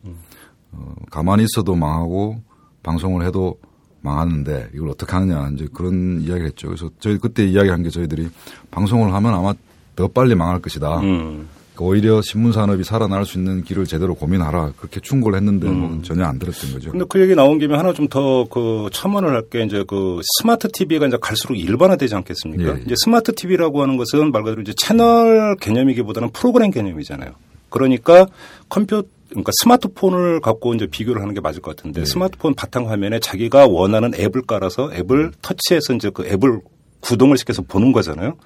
[0.72, 2.40] 어 가만히 있어도 망하고
[2.82, 3.58] 방송을 해도
[4.02, 6.68] 망하는데 이걸 어떻게 하느냐 이제 그런 이야기를 했죠.
[6.68, 8.28] 그래서 저희 그때 이야기한 게 저희들이
[8.70, 9.52] 방송을 하면 아마
[9.96, 11.00] 더 빨리 망할 것이다.
[11.00, 11.48] 음.
[11.74, 15.94] 그러니까 오히려 신문 산업이 살아날 수 있는 길을 제대로 고민하라 그렇게 충고를 했는데 뭐 음.
[15.96, 16.90] 뭐 전혀 안 들었던 거죠.
[16.92, 20.68] 근데 그 얘기 나온 김에 하나 좀 더 그 첨언을 할 게 이제 그 스마트
[20.70, 22.64] TV가 이제 갈수록 일반화되지 않겠습니까?
[22.64, 22.82] 예, 예.
[22.86, 27.32] 이제 스마트 TV라고 하는 것은 말 그대로 이제 채널 개념이기보다는 프로그램 개념이잖아요.
[27.70, 28.26] 그러니까
[28.70, 32.06] 컴퓨터 그러니까 스마트폰을 갖고 이제 비교를 하는 게 맞을 것 같은데 네.
[32.06, 36.60] 스마트폰 바탕 화면에 자기가 원하는 앱을 깔아서 앱을 터치해서 이제 그 앱을
[37.00, 38.36] 구동을 시켜서 보는 거잖아요.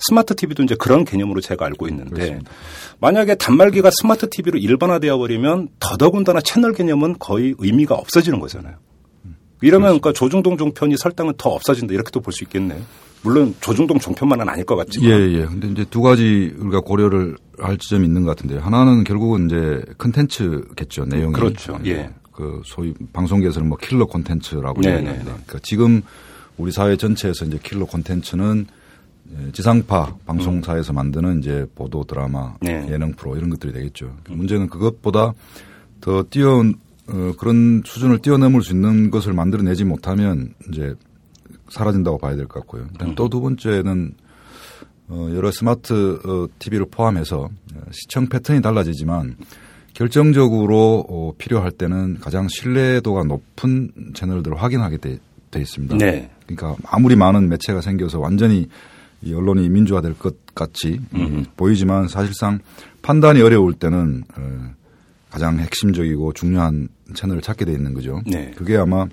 [0.00, 2.50] 스마트 TV도 이제 그런 개념으로 제가 알고 있는데 그렇습니다.
[2.98, 8.76] 만약에 단말기가 스마트 TV로 일반화되어 버리면 더더군다나 채널 개념은 거의 의미가 없어지는 거잖아요.
[9.62, 12.80] 이러면 그러니까 조중동 종편이 설 땅은 더 없어진다 이렇게도 볼 수 있겠네요.
[13.22, 15.10] 물론 조중동 종편만은 아닐 것 같지만.
[15.10, 15.46] 예, 예.
[15.46, 18.60] 근데 이제 두 가지 우리가 고려를 할 지점이 있는 것 같은데요.
[18.60, 21.04] 하나는 결국은 이제 컨텐츠겠죠.
[21.06, 21.32] 내용이.
[21.32, 21.78] 그렇죠.
[21.86, 22.10] 예.
[22.32, 25.18] 그 소위 방송계에서는 뭐 킬러 콘텐츠라고 네, 얘기하는데.
[25.18, 25.24] 네, 네.
[25.24, 26.02] 그러니까 지금
[26.56, 28.66] 우리 사회 전체에서 이제 킬러 콘텐츠는
[29.52, 32.86] 지상파 방송사에서 만드는 이제 보도 드라마, 네.
[32.90, 34.14] 예능 프로 이런 것들이 되겠죠.
[34.28, 35.32] 문제는 그것보다
[36.00, 36.62] 더 뛰어
[37.08, 40.94] 어, 그런 수준을 뛰어넘을 수 있는 것을 만들어내지 못하면 이제
[41.72, 42.86] 사라진다고 봐야 될 것 같고요.
[43.02, 43.14] 음.
[43.14, 44.14] 또두 번째는
[45.08, 47.48] 어, 여러 스마트 어, TV를 포함해서
[47.90, 49.36] 시청 패턴이 달라지지만
[49.94, 55.18] 결정적으로 어, 필요할 때는 가장 신뢰도가 높은 채널들을 확인하게 돼,
[55.50, 55.96] 돼 있습니다.
[55.98, 56.30] 네.
[56.46, 58.68] 그러니까 아무리 많은 매체가 생겨서 완전히
[59.22, 61.44] 이 언론이 민주화될 것 같이 음.
[61.56, 62.58] 보이지만 사실상
[63.02, 64.70] 판단이 어려울 때는 어,
[65.30, 68.20] 가장 핵심적이고 중요한 채널을 찾게 돼 있는 거죠.
[68.26, 68.50] 네.
[68.56, 69.06] 그게 아마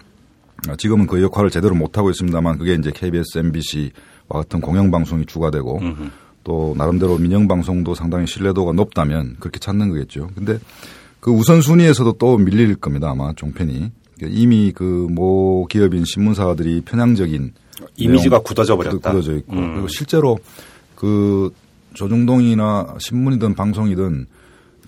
[0.77, 3.91] 지금은 그 역할을 제대로 못 하고 있습니다만 그게 이제 KBS, MBC와
[4.29, 6.09] 같은 공영방송이 주가되고 음흠.
[6.43, 10.29] 또 나름대로 민영방송도 상당히 신뢰도가 높다면 그렇게 찾는 거겠죠.
[10.35, 10.59] 근데
[11.19, 13.91] 그 우선순위에서도 또 밀릴 겁니다 아마 종편이
[14.23, 17.53] 이미 그 모 기업인 신문사들이 편향적인
[17.95, 19.11] 이미지가 굳어져 버렸다.
[19.11, 19.73] 굳어져 있고 음.
[19.73, 20.37] 그리고 실제로
[20.95, 21.53] 그
[21.93, 24.27] 조중동이나 신문이든 방송이든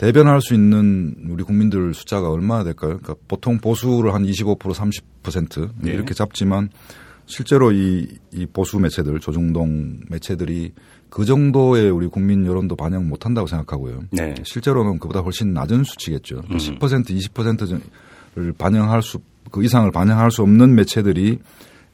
[0.02, 2.98] 대변할 수 있는 우리 국민들 숫자가 얼마나 될까요?
[2.98, 5.92] 그러니까 보통 보수를 한 25% 30% 네.
[5.92, 6.70] 이렇게 잡지만
[7.28, 10.74] 실제로 이, 이 보수 매체들 조중동 매체들이
[11.12, 14.06] 그 정도의 우리 국민 여론도 반영 못 한다고 생각하고요.
[14.10, 14.34] 네.
[14.44, 16.42] 실제로는 그보다 훨씬 낮은 수치겠죠.
[16.50, 16.58] 음.
[16.58, 19.20] 10% 20%를 반영할 수,
[19.52, 21.38] 그 이상을 반영할 수 없는 매체들이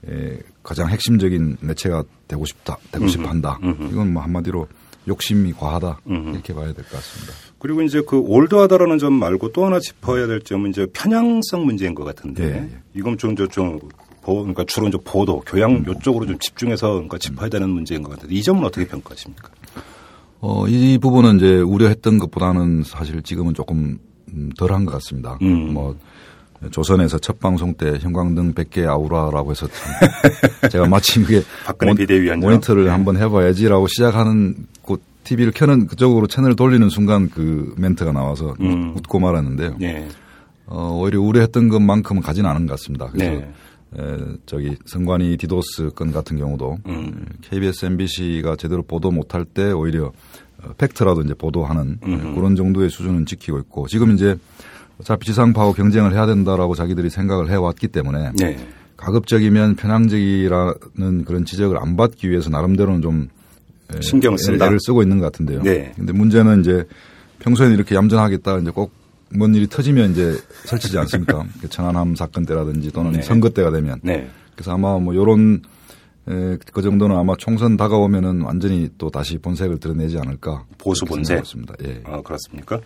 [0.08, 3.60] 에, 가장 핵심적인 매체가 되고 싶다, 되고 싶어 한다.
[3.92, 4.66] 이건 뭐 한마디로
[5.10, 6.00] 욕심이 과하다.
[6.06, 7.34] 이렇게 봐야 될 것 같습니다.
[7.60, 12.04] 그리고 이제 그 올드하다라는 점 말고 또 하나 짚어야 될 점은 이제 편향성 문제인 것
[12.04, 12.70] 같은데 네.
[12.94, 13.80] 이건 좀, 좀, 좀
[14.24, 18.44] 그러니까 주로 이제 보도, 교양 요쪽으로 좀 집중해서 그러니까 짚어야 되는 문제인 것 같은데 이
[18.44, 19.50] 점은 어떻게 평가하십니까?
[20.40, 23.98] 어, 이 부분은 이제 우려했던 것보다는 사실 지금은 조금
[24.34, 25.38] 음, 덜한 것 같습니다.
[25.42, 25.74] 음.
[25.74, 25.98] 뭐
[26.72, 29.68] 조선에서 첫 방송 때 형광등 100개 아우라라고 해서
[30.72, 32.90] 제가 마침 그게 박근혜 비대위원장 모니터를 네.
[32.90, 38.94] 한번 해봐야지라고 시작하는 그 TV를 켜는 그쪽으로 채널을 돌리는 순간 그 멘트가 나와서 음.
[38.96, 39.76] 웃고 말았는데요.
[39.78, 40.08] 네.
[40.66, 43.10] 어, 오히려 우려했던 것만큼은 가진 않은 것 같습니다.
[43.12, 43.54] 그래서 네.
[43.98, 47.26] 에, 저기 성관이 디도스 건 같은 경우도 음.
[47.42, 50.14] KBS, MBC가 제대로 보도 못할 때 오히려
[50.64, 52.36] 어, 팩트라도 이제 보도하는 음.
[52.36, 54.38] 그런 정도의 수준은 지키고 있고 지금 이제
[55.00, 58.58] 어차피 지상파하고 경쟁을 해야 된다라고 자기들이 생각을 해왔기 때문에 네.
[58.96, 63.30] 가급적이면 편향적이라는 그런 지적을 안 받기 위해서 나름대로는 좀
[64.02, 64.66] 신경을 쓴다.
[64.68, 65.62] 애를 쓰고 있는 것 같은데요.
[65.64, 65.94] 네.
[65.96, 66.84] 근데 문제는 이제
[67.40, 71.46] 평소에는 이렇게 얌전하겠다 이제 꼭 뭔 일이 터지면 이제 설치지 않습니까?
[71.62, 73.22] 그 청안함 사건 때라든지 또는 네.
[73.22, 74.00] 선거 때가 되면.
[74.04, 74.30] 네.
[74.56, 75.62] 그래서 아마 뭐 요런
[76.30, 80.66] 에, 그 정도는 아마 총선 다가오면은 완전히 또 다시 본색을 드러내지 않을까.
[80.78, 81.44] 보수 본색.
[81.86, 82.02] 예.
[82.06, 82.80] 아, 그렇습니까?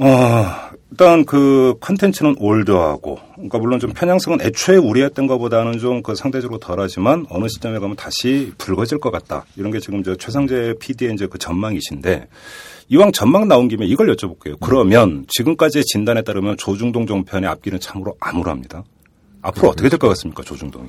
[0.00, 0.44] 어,
[0.90, 7.26] 일단 그 컨텐츠는 올드하고, 그러니까 물론 좀 편향성은 애초에 우려했던 것보다는 좀 그 상대적으로 덜하지만
[7.30, 9.44] 어느 시점에 가면 다시 붉어질 것 같다.
[9.56, 12.28] 이런 게 지금 저 최상재 PD의 이제 그 전망이신데
[12.90, 14.56] 이왕 전망 나온 김에 이걸 여쭤볼게요.
[14.60, 18.84] 그러면 지금까지의 진단에 따르면 조중동 종편의 앞길은 참으로 암울합니다.
[19.42, 20.88] 앞으로 어떻게 될 것 같습니까, 조중동이?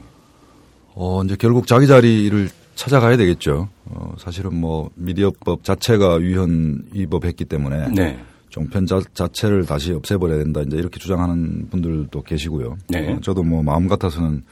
[0.95, 3.67] 어, 이제 결국 자기 자리를 찾아가야 되겠죠.
[3.86, 8.17] 어, 사실은 뭐 미디어법 자체가 위헌 위법했기 때문에 네.
[8.60, 12.78] 종편 자, 체를 다시 없애버려야 된다 이제 이렇게 주장하는 분들도 계시고요.
[12.89, 13.13] 네.
[13.13, 14.43] 어, 저도 뭐 마음 같아서는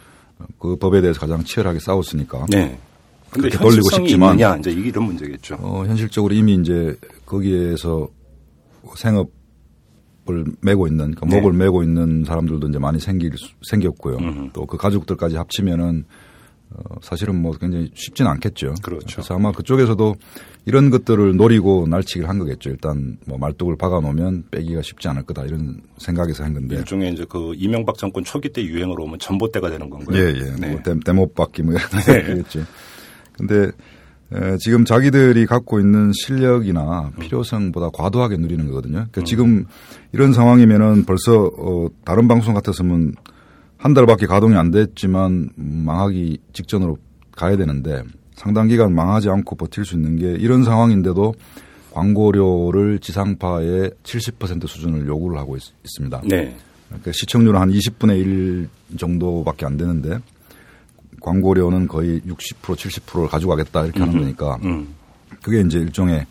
[0.59, 2.45] 그 법에 대해서 가장 치열하게 싸웠으니까.
[2.49, 2.79] 네.
[3.29, 5.57] 근데 돌리고 싶지만 있느냐, 이제 이런 문제겠죠.
[5.59, 8.07] 어, 현실적으로 이미 이제 거기에서
[8.95, 11.35] 생업을 메고 있는, 그러니까 네.
[11.35, 13.33] 목을 메고 있는 사람들도 이제 많이 생길
[13.69, 14.17] 생겼고요.
[14.53, 16.05] 또 그 가족들까지 합치면은
[16.69, 18.75] 어, 사실은 뭐 굉장히 쉽지는 않겠죠.
[18.83, 19.07] 그렇죠.
[19.07, 20.15] 그래서 아마 그쪽에서도
[20.65, 22.69] 이런 것들을 노리고 날치기를 한 거겠죠.
[22.69, 26.75] 일단 뭐 말뚝을 박아 놓으면 빼기가 쉽지 않을 거다 이런 생각에서 한 건데.
[26.75, 30.17] 일종의 이제 그 이명박 정권 초기 때 유행으로 오면 전봇대가 되는 건가요?
[30.17, 30.55] 예, 예.
[30.59, 30.71] 네.
[30.71, 32.59] 뭐 대, 못 박기 뭐 이런 거겠죠.
[32.59, 32.65] 네.
[33.37, 33.71] 근데
[34.33, 39.07] 에, 지금 자기들이 갖고 있는 실력이나 필요성보다 과도하게 누리는 거거든요.
[39.09, 39.25] 그러니까 음.
[39.25, 39.65] 지금
[40.11, 43.13] 이런 상황이면은 벌써 어, 다른 방송 같았으면
[43.77, 46.97] 한 달밖에 가동이 안 됐지만 망하기 직전으로
[47.31, 48.03] 가야 되는데
[48.35, 51.33] 상당 기간 망하지 않고 버틸 수 있는 게 이런 상황인데도
[51.91, 56.55] 광고료를 지상파의 70% 수준을 요구를 하고 있, 습니다 네.
[56.87, 60.19] 그러니까 시청률은 한 20분의 1 정도밖에 안 되는데
[61.21, 64.95] 광고료는 거의 60% 70%를 가져가겠다 이렇게 하는 거니까 음.
[65.41, 66.25] 그게 이제 일종의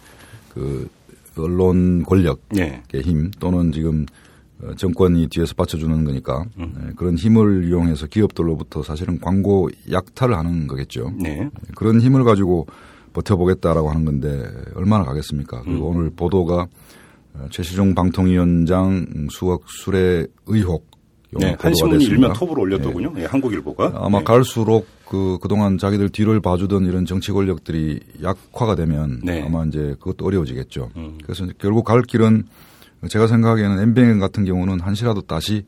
[0.55, 0.89] 그
[1.37, 2.83] 언론 권력의 네.
[3.03, 4.25] 힘 또는 지금 어,
[4.77, 6.73] 정권이 뒤에서 받쳐주는 거니까 음.
[6.77, 11.13] 네, 그런 힘을 이용해서 기업들로부터 사실은 광고 약탈을 하는 거겠죠.
[11.21, 11.51] 네.
[11.75, 12.67] 그런 힘을 가지고
[13.13, 15.63] 버텨보겠다라고 하는 건데 얼마나 가겠습니까?
[15.63, 15.97] 그리고 음.
[15.97, 16.67] 오늘 보도가
[17.35, 20.87] 어, 최시중 방통위원장 수억 수뢰 의혹
[21.39, 23.13] 네, 한신문이 일면 톱으로 올렸더군요.
[23.13, 23.21] 네.
[23.21, 23.93] 네, 한국일보가.
[23.97, 24.25] 아마 네.
[24.25, 29.43] 갈수록 그 그동안 자기들 뒤를 봐주던 이런 정치 권력들이 약화가 되면 네.
[29.43, 30.91] 아마 이제 그것도 어려워지겠죠.
[30.97, 31.19] 음.
[31.23, 32.45] 그래서 결국 갈 길은
[33.09, 35.65] 제가 생각하기에는 엠뱅 같은 경우는 한시라도 다시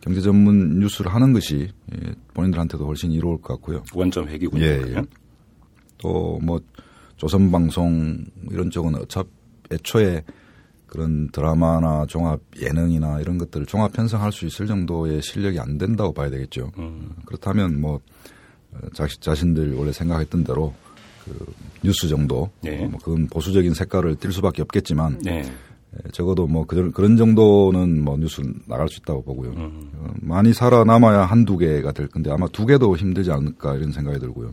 [0.00, 3.82] 경제 전문 뉴스를 하는 것이 예, 본인들한테도 훨씬 이로울 것 같고요.
[3.94, 4.64] 원점 회기군요.
[4.64, 5.02] 예, 예.
[5.98, 6.60] 또뭐
[7.16, 9.28] 조선방송 이런 쪽은 어차피
[9.70, 10.22] 애초에
[10.86, 16.30] 그런 드라마나 종합 예능이나 이런 것들을 종합 편성할 수 있을 정도의 실력이 안 된다고 봐야
[16.30, 16.72] 되겠죠.
[16.78, 17.10] 음.
[17.26, 18.00] 그렇다면 뭐
[18.94, 20.74] 자신 자신들 원래 생각했던 대로
[21.24, 21.46] 그
[21.84, 22.86] 뉴스 정도 네.
[22.86, 25.44] 뭐 그건 보수적인 색깔을 띌 수밖에 없겠지만 네.
[25.96, 29.50] 예, 적어도 뭐 그런 그런 정도는 뭐 뉴스 나갈 수 있다고 보고요.
[29.50, 29.90] 음.
[29.96, 34.52] 어, 많이 살아남아야 한두 개가 될 건데 아마 두 개도 힘들지 않을까 이런 생각이 들고요.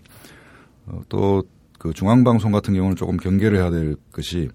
[0.88, 4.50] 어, 또그 중앙방송 같은 경우는 조금 경계를 해야 될 것이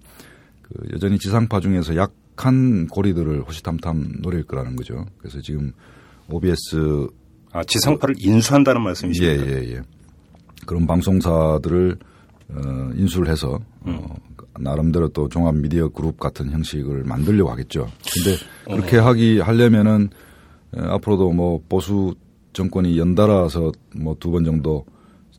[0.61, 5.05] 그 여전히 지상파 중에서 약한 고리들을 호시탐탐 노릴 거라는 거죠.
[5.19, 5.71] 그래서 지금
[6.29, 7.07] OBS
[7.53, 9.45] 아 지상파를 인수한다는 말씀이십니까?
[9.47, 9.67] 예예예.
[9.67, 9.81] 예, 예.
[10.65, 11.97] 그런 방송사들을
[12.55, 13.97] 어, 인수를 해서 음.
[14.01, 14.15] 어,
[14.59, 17.89] 나름대로 또 종합 미디어 그룹 같은 형식을 만들려고 하겠죠.
[18.13, 19.05] 근데 그렇게 어.
[19.07, 20.09] 하기 하려면은
[20.75, 22.15] 앞으로도 뭐 보수
[22.53, 24.85] 정권이 연달아서 뭐 두 번 정도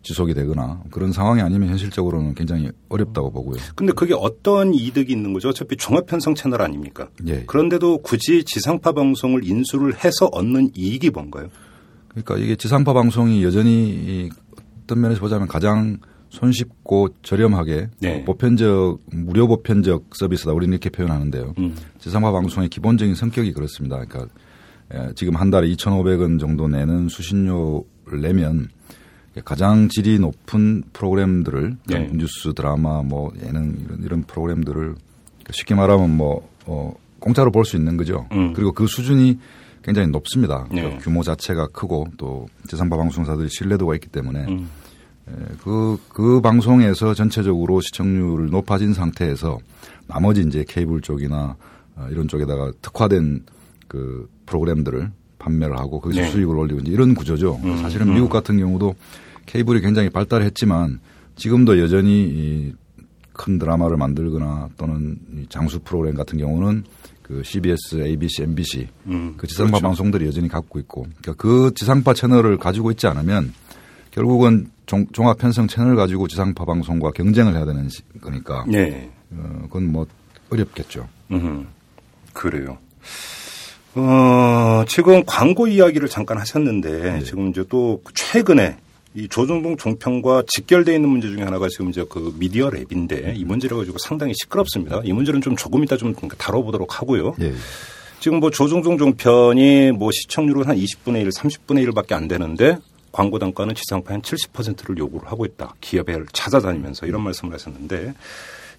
[0.02, 3.56] 지속이 되거나 그런 상황이 아니면 현실적으로는 굉장히 어렵다고 보고요.
[3.74, 5.48] 근데 그게 어떤 이득이 있는 거죠?
[5.48, 7.08] 어차피 종합 편성 채널 아닙니까?
[7.26, 7.44] 예.
[7.46, 11.48] 그런데도 굳이 지상파 방송을 인수를 해서 얻는 이익이 뭔가요?
[12.08, 14.28] 그러니까 이게 지상파 방송이 여전히
[14.82, 15.98] 어떤 면에서 보자면 가장
[16.34, 18.24] 손쉽고 저렴하게 네.
[18.24, 21.54] 보편적 무료 보편적 서비스다 우리는 이렇게 표현하는데요.
[21.58, 21.76] 음.
[21.98, 24.04] 지상파 방송의 기본적인 성격이 그렇습니다.
[24.04, 24.26] 그러니까
[25.14, 28.68] 지금 한 달에 2,500원 정도 내는 수신료를 내면
[29.44, 32.10] 가장 질이 높은 프로그램들을 네.
[32.12, 34.94] 뉴스, 드라마, 뭐 예능 이런 이런 프로그램들을
[35.50, 38.26] 쉽게 말하면 뭐 어, 공짜로 볼 수 있는 거죠.
[38.32, 38.52] 음.
[38.52, 39.38] 그리고 그 수준이
[39.82, 40.66] 굉장히 높습니다.
[40.72, 40.98] 네.
[41.00, 44.68] 규모 자체가 크고 또 지상파 방송사들이 신뢰도가 있기 때문에 음.
[45.62, 49.58] 그, 그 방송에서 전체적으로 시청률을 높아진 상태에서
[50.06, 51.56] 나머지 이제 케이블 쪽이나
[51.96, 53.44] 어, 이런 쪽에다가 특화된
[53.88, 56.30] 그 프로그램들을 판매를 하고 거기서 네.
[56.30, 57.60] 수익을 올리고 이제 이런 구조죠.
[57.64, 58.30] 음, 사실은 미국 음.
[58.30, 58.94] 같은 경우도
[59.46, 61.00] 케이블이 굉장히 발달했지만
[61.36, 62.72] 지금도 여전히
[63.32, 66.84] 이큰 드라마를 만들거나 또는 장수 프로그램 같은 경우는
[67.22, 69.82] 그 CBS, ABC, MBC 음, 그 지상파 그렇죠.
[69.82, 73.52] 방송들이 여전히 갖고 있고 그러니까 그 지상파 채널을 가지고 있지 않으면
[74.10, 77.88] 결국은 종, 종합 편성 채널 가지고 지상파 방송과 경쟁을 해야 되는
[78.20, 78.64] 거니까.
[78.68, 79.10] 네.
[79.32, 80.06] 어, 그건 뭐
[80.50, 81.08] 어렵겠죠.
[81.32, 81.66] 음,
[82.32, 82.78] 그래요.
[83.94, 87.22] 어, 지금 광고 이야기를 잠깐 하셨는데 네.
[87.22, 88.76] 지금 이제 또 최근에
[89.14, 93.76] 이 조정동 종편과 직결되어 있는 문제 중에 하나가 지금 이제 그 미디어 랩인데 이 문제를
[93.76, 95.00] 가지고 상당히 시끄럽습니다.
[95.04, 97.34] 이 문제는 좀 조금 이따 좀 다뤄보도록 하고요.
[97.38, 97.52] 네.
[98.18, 102.78] 지금 뭐 조정동 종편이 뭐 시청률은 한 20분의 1, 30분의 1밖에 안 되는데
[103.14, 105.76] 광고 단가는 지상파 한 70%를 요구를 하고 있다.
[105.80, 108.12] 기업을 찾아다니면서 이런 말씀을 하셨는데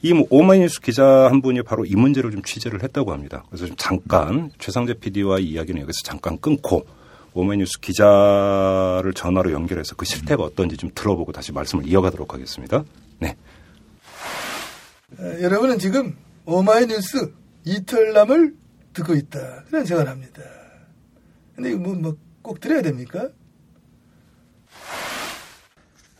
[0.02, 3.46] 이뭐 오마이뉴스 기자 한 분이 바로 이 문제를 좀 취재를 했다고 합니다.
[3.48, 6.86] 그래서 좀 잠깐 최상재 PD와 이야기는 여기서 잠깐 끊고
[7.34, 12.84] 오마이뉴스 기자를 전화로 연결해서 그 실태가 어떤지 좀 들어보고 다시 말씀을 이어가도록 하겠습니다.
[13.20, 13.38] 네.
[15.18, 16.14] 어, 여러분은 지금
[16.46, 17.32] 오마이뉴스
[17.64, 18.54] 이털남을
[18.92, 19.64] 듣고 있다.
[19.70, 20.42] 그런 생각을 합니다.
[21.56, 23.30] 근데 이거 뭐, 뭐 꼭 들어야 됩니까?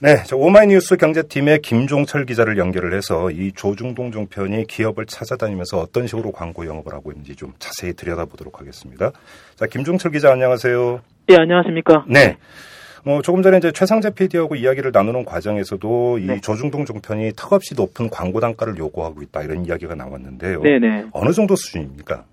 [0.06, 6.32] 네, 저 오마이뉴스 경제팀의 김종철 기자를 연결을 해서 이 조중동 종편이 기업을 찾아다니면서 어떤 식으로
[6.32, 9.12] 광고 영업을 하고 있는지 좀 자세히 들여다보도록 하겠습니다.
[9.56, 11.00] 자, 김종철 기자 안녕하세요.
[11.32, 12.06] 예, 안녕하십니까.
[12.08, 12.38] 네.
[13.04, 16.40] 뭐 조금 전에 이제 최상재 PD하고 이야기를 나누는 과정에서도 이 네.
[16.40, 20.62] 조중동 종편이 턱없이 높은 광고 단가를 요구하고 있다 이런 이야기가 나왔는데요.
[20.62, 21.06] 네네.
[21.14, 22.26] 어느 정도 수준입니까?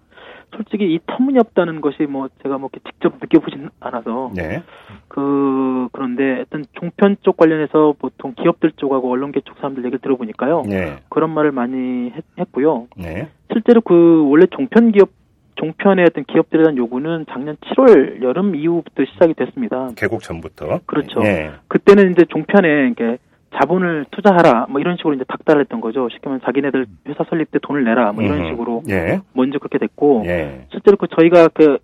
[0.57, 4.62] 솔직히 이 터무니없다는 것이 뭐 제가 뭐 직접 느껴보진 않아서 네.
[5.09, 10.99] 그 그런데 어떤 종편 쪽 관련해서 보통 기업들 쪽하고 언론계 쪽 사람들 얘기를 들어보니까요 네.
[11.09, 13.29] 그런 말을 많이 했, 고요 네.
[13.53, 15.11] 실제로 그 원래 종편 기업
[15.57, 19.91] 종편의 어떤 기업들에 대한 요구는 작년 7월 여름 이후부터 시작이 됐습니다.
[19.97, 20.81] 개국 전부터.
[20.87, 21.21] 그렇죠.
[21.21, 21.53] 네.
[21.69, 23.19] 그때는 이제 종편에 이게
[23.55, 26.09] 자본을 투자하라 뭐 이런 식으로 이제 닥달했던 거죠.
[26.11, 28.51] 쉽게 말하면 자기네들 회사 설립 때 돈을 내라 뭐 이런 음.
[28.51, 29.21] 식으로 예.
[29.35, 30.67] 먼저 그렇게 됐고 예.
[30.71, 31.79] 실제로 그 저희가 그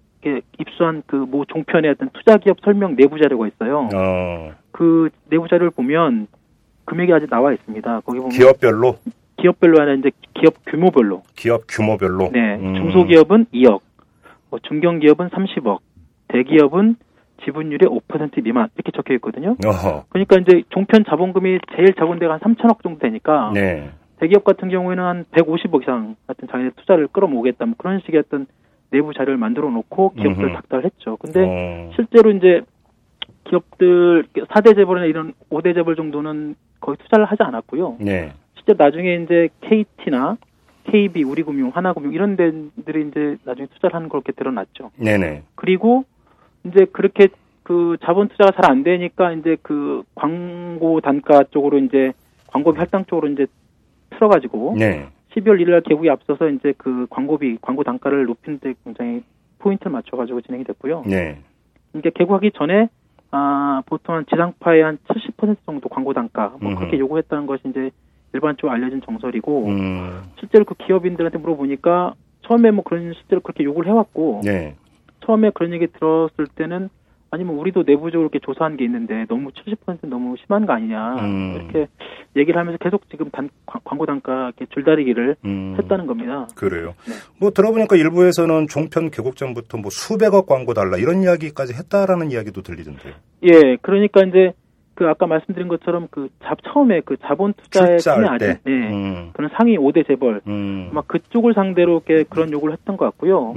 [0.58, 3.88] 입수한 그모 종편의 어떤 투자 기업 설명 내부 자료가 있어요.
[3.94, 4.52] 어.
[4.72, 6.26] 그 내부 자료를 보면
[6.84, 8.00] 금액이 아직 나와 있습니다.
[8.00, 8.96] 거기 보면 기업별로
[9.36, 12.74] 기업별로 하나 이제 기업 규모별로 기업 규모별로 네 음.
[12.74, 13.80] 중소기업은 2억,
[14.50, 15.78] 뭐 중견기업은 30억,
[16.28, 16.96] 대기업은
[17.44, 19.56] 지분율이 5% 미만 이렇게 적혀 있거든요.
[19.64, 20.04] 어허.
[20.08, 23.90] 그러니까 이제 종편 자본금이 제일 적은 데가 한 3천억 정도 되니까 네.
[24.20, 28.46] 대기업 같은 경우에는 한 150억 이상 같은 자기네 투자를 끌어모으겠다 뭐 그런 식의 어떤
[28.90, 31.16] 내부 자료를 만들어 놓고 기업들 닥달했죠.
[31.18, 31.90] 근데 어.
[31.94, 32.62] 실제로 이제
[33.44, 37.96] 기업들 4대 재벌이나 이런 5대 재벌 정도는 거의 투자를 하지 않았고요.
[38.00, 38.32] 네.
[38.56, 40.36] 실제 나중에 이제 KT나
[40.84, 44.90] KB, 우리금융, 하나금융 이런 데들이 이제 나중에 투자를 하는 걸 이렇게 드러났죠.
[44.96, 45.42] 네네.
[45.54, 46.04] 그리고
[46.68, 47.28] 이제 그렇게
[47.62, 52.12] 그 자본 투자가 잘 안 되니까 이제 그 광고 단가 쪽으로 이제
[52.48, 53.46] 광고비 할당 쪽으로 이제
[54.10, 55.06] 틀어가지고 네.
[55.34, 59.22] 12월 1일 날 개국에 앞서서 이제 그 광고비 광고 단가를 높이는데 굉장히
[59.58, 61.04] 포인트를 맞춰가지고 진행이 됐고요.
[61.06, 61.38] 네.
[61.94, 62.88] 이게 개국하기 전에
[63.30, 67.90] 아 보통 한 지상파의 한 70% 정도 광고 단가 뭐 그렇게 요구했다는 것이 이제
[68.32, 70.22] 일반적으로 알려진 정설이고 음.
[70.38, 74.74] 실제로 그 기업인들한테 물어보니까 처음에 뭐 그런 실제로 그렇게 요구를 해왔고 네.
[75.28, 76.88] 처음에 그런 얘기 들었을 때는
[77.30, 81.54] 아니면 우리도 내부적으로 이렇게 조사한 게 있는데 너무 70% 너무 심한 거 아니냐 음.
[81.56, 81.86] 이렇게
[82.34, 85.76] 얘기를 하면서 계속 지금 단, 광고 단가 이렇게 줄다리기를 음.
[85.78, 86.48] 했다는 겁니다.
[86.54, 86.94] 그래요.
[87.06, 87.14] 네.
[87.38, 93.12] 뭐 들어보니까 일부에서는 종편 개국 전부터 뭐 수백억 광고 달라 이런 이야기까지 했다라는 이야기도 들리던데요.
[93.42, 94.52] 예, 그러니까 이제
[94.94, 99.30] 그 아까 말씀드린 것처럼 그 잡, 처음에 그 자본 투자에 큰 아직 네, 음.
[99.34, 100.88] 그런 상위 5대 재벌 음.
[100.92, 103.52] 막 그쪽을 상대로 이렇게 그런 요구를 했던 것 같고요.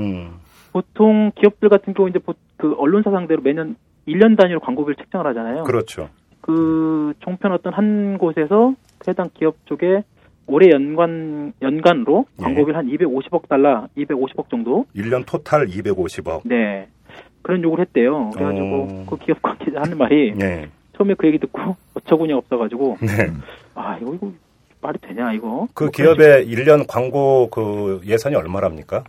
[0.72, 0.74] 음.
[0.74, 2.20] 보통 기업들 같은 경우 이제
[2.58, 3.76] 그 언론사 상대로 매년
[4.08, 5.64] 1년 단위로 광고비를 책정을 하잖아요.
[5.64, 6.10] 그렇죠.
[6.42, 8.74] 그 종편 어떤 한 곳에서
[9.08, 10.04] 해당 기업 쪽에
[10.48, 12.44] 올해 연간 연간으로 예.
[12.44, 14.86] 광고비를 한 250억 달러, 250억 정도.
[14.96, 16.42] 1년 토탈 250억.
[16.46, 16.88] 네.
[17.42, 18.30] 그런 요구를 했대요.
[18.32, 19.06] 그래가지고 어...
[19.10, 20.70] 그 기업 관계자 하는 말이 예.
[20.98, 23.32] 처음에 그 얘기 듣고 어처구니 없어가지고 네.
[23.76, 24.32] 아 이거 이거
[24.82, 25.68] 말이 되냐 이거.
[25.74, 29.04] 그뭐 기업의 1년 광고 그 예산이 얼마랍니까?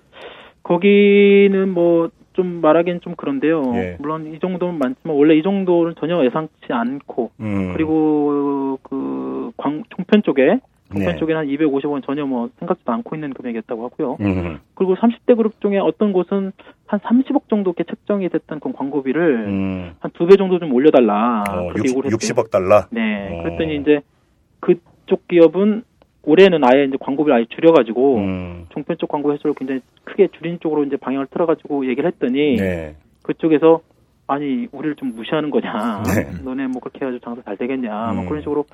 [0.62, 3.62] 거기는 뭐 좀 말하기는 좀 그런데요.
[3.74, 3.96] 예.
[3.98, 7.72] 물론 이 정도는 많지만 원래 이 정도는 전혀 예상치 않고 음.
[7.74, 10.58] 그리고 그 광, 총편 쪽에
[10.90, 11.18] 총편 네.
[11.18, 14.16] 쪽에는 한 250원 전혀 뭐 생각지도 않고 있는 금액이었다고 하고요.
[14.20, 14.58] 음.
[14.74, 16.52] 그리고 30대 그룹 중에 어떤 곳은
[16.86, 19.92] 한 30억 정도 이렇게 책정이 됐던 그 광고비를 음.
[20.00, 21.44] 한두 배 정도 좀 올려달라.
[21.48, 22.86] 어, 그렇게 60, 요구를 60억 달러?
[22.90, 23.28] 네.
[23.30, 23.42] 어.
[23.42, 24.00] 그랬더니 이제
[24.60, 25.84] 그쪽 기업은
[26.24, 28.66] 올해는 아예 이제 광고비를 아예 줄여가지고 음.
[28.70, 32.94] 종편 쪽 광고 횟수를 굉장히 크게 줄인 쪽으로 이제 방향을 틀어가지고 얘기를 했더니 네.
[33.22, 33.80] 그쪽에서
[34.26, 36.30] 아니 우리를 좀 무시하는 거냐 네.
[36.42, 38.16] 너네 뭐 그렇게 해가지고 장사 잘 되겠냐 뭐 음.
[38.16, 38.64] 뭐 그런 식으로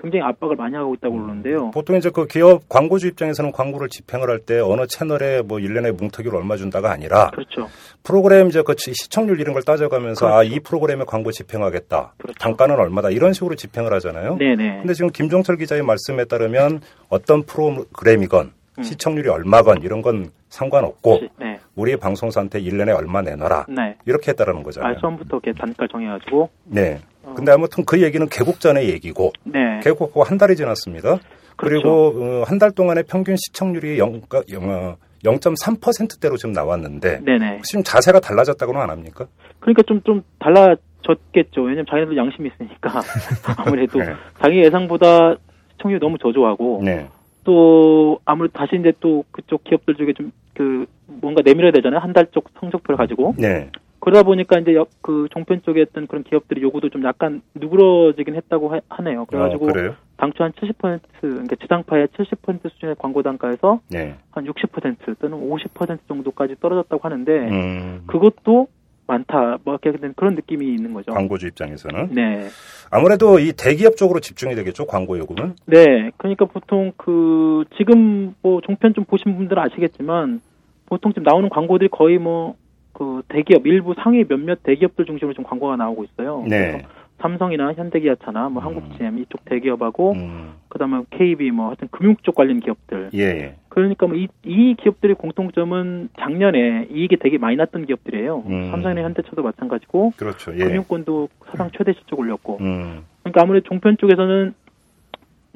[0.00, 1.70] 굉장히 압박을 많이 하고 있다고 그러는데요.
[1.70, 6.36] 보통 이제 그 기업 광고주 입장에서는 광고를 집행을 할 때 어느 채널에 뭐 1년에 뭉터기를
[6.36, 7.68] 얼마 준다가 아니라 그렇죠.
[8.04, 10.38] 프로그램 이제 그 시청률 이런 걸 따져가면서 그렇죠.
[10.38, 12.14] 아이 프로그램에 광고 집행하겠다.
[12.18, 12.38] 그렇죠.
[12.38, 14.36] 단가는 얼마다 이런 식으로 집행을 하잖아요.
[14.36, 14.78] 네네.
[14.80, 18.82] 근데 지금 김종철 기자의 말씀에 따르면 어떤 프로그램이건 음.
[18.82, 21.58] 시청률이 얼마건 이런 건 상관없고 네.
[21.74, 23.96] 우리 방송사한테 1년에 얼마 내놔라 네.
[24.06, 24.96] 이렇게 했다라는 거잖아요.
[24.96, 26.48] 아, 처음부터 이렇게 단가 정해가지고.
[26.64, 27.00] 네.
[27.22, 27.34] 어.
[27.34, 29.80] 근데 아무튼 그 얘기는 개국 전의 얘기고 네.
[29.82, 31.18] 개국하고 한 달이 지났습니다.
[31.56, 31.58] 그렇죠.
[31.82, 37.60] 그리고 어, 한달 동안의 평균 시청률이 0, 0.3%대로 지금 나왔는데 네네.
[37.62, 39.26] 지금 자세가 달라졌다고는 안 합니까?
[39.60, 41.62] 그러니까 좀좀 달라졌겠죠.
[41.62, 43.00] 왜냐면 자기네도 양심이 있으니까
[43.56, 44.14] 아무래도 네.
[44.40, 45.36] 자기 예상보다
[45.72, 47.08] 시청률이 너무 저조하고 네.
[47.46, 52.26] 또 아무래도 다시 이제 또 그쪽 기업들 중에 좀 그 뭔가 내밀어야 되잖아요 한 달
[52.32, 53.70] 쪽 성적표를 가지고 네.
[54.00, 59.02] 그러다 보니까 이제 그 종편 쪽에 했던 그런 기업들이 요구도 좀 약간 누그러지긴 했다고 하,
[59.02, 64.14] 네요 그래가지고 어, 당초 한 70% 그러니까 지상파의 70% 수준의 광고 단가에서 네.
[64.32, 68.02] 한60% 또는 50% 정도까지 떨어졌다고 하는데 음.
[68.06, 68.68] 그것도
[69.06, 71.12] 많다, 뭐 이렇게 그런 느낌이 있는 거죠.
[71.12, 72.08] 광고주 입장에서는.
[72.12, 72.48] 네.
[72.90, 75.54] 아무래도 이 대기업 쪽으로 집중이 되겠죠, 광고 요금은.
[75.66, 76.10] 네.
[76.16, 80.40] 그러니까 보통 그 지금 뭐 종편 좀 보신 분들은 아시겠지만
[80.86, 82.56] 보통 지금 나오는 광고들이 거의 뭐
[82.96, 86.44] 그 대기업 일부 상위 몇몇 대기업들 중심으로 좀 광고가 나오고 있어요.
[86.48, 86.82] 네.
[87.18, 88.66] 삼성이나 현대기아차나 뭐 음.
[88.66, 90.52] 한국GM 이쪽 대기업하고 음.
[90.68, 93.10] 그다음에 KB 뭐 하여튼 금융 쪽 관련 기업들.
[93.14, 93.20] 예.
[93.20, 93.54] 예.
[93.68, 98.44] 그러니까 뭐이 이 기업들의 공통점은 작년에 이익이 되게 많이 났던 기업들이에요.
[98.46, 98.70] 음.
[98.70, 100.12] 삼성이나 현대차도 마찬가지고.
[100.16, 100.54] 그렇죠.
[100.54, 100.58] 예.
[100.58, 102.58] 금융권도 사상 최대 실적 올렸고.
[102.60, 103.04] 음.
[103.22, 104.54] 그러니까 아무래도 종편 쪽에서는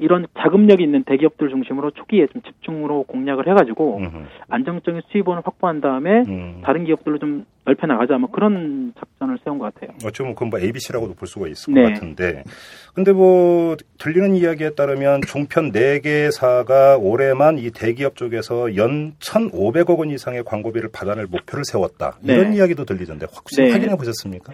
[0.01, 4.17] 이런 자금력이 있는 대기업들 중심으로 초기에 좀 집중으로 공략을 해가지고 음흠.
[4.49, 6.61] 안정적인 수입원을 확보한 다음에 음.
[6.63, 9.95] 다른 기업들로 좀 넓혀 나가자 뭐 그런 작전을 세운 것 같아요.
[10.03, 11.83] 어쩌면 뭐 그건 뭐 ABC라고도 볼 수가 있을 네.
[11.83, 12.43] 것 같은데,
[12.95, 20.43] 근데 뭐 들리는 이야기에 따르면 종편 4개사가 올해만 이 대기업 쪽에서 연 1,500억 원 이상의
[20.43, 22.57] 광고비를 받아낼 목표를 세웠다 이런 네.
[22.57, 23.71] 이야기도 들리던데 혹시 네.
[23.71, 24.51] 확인해 보셨습니까?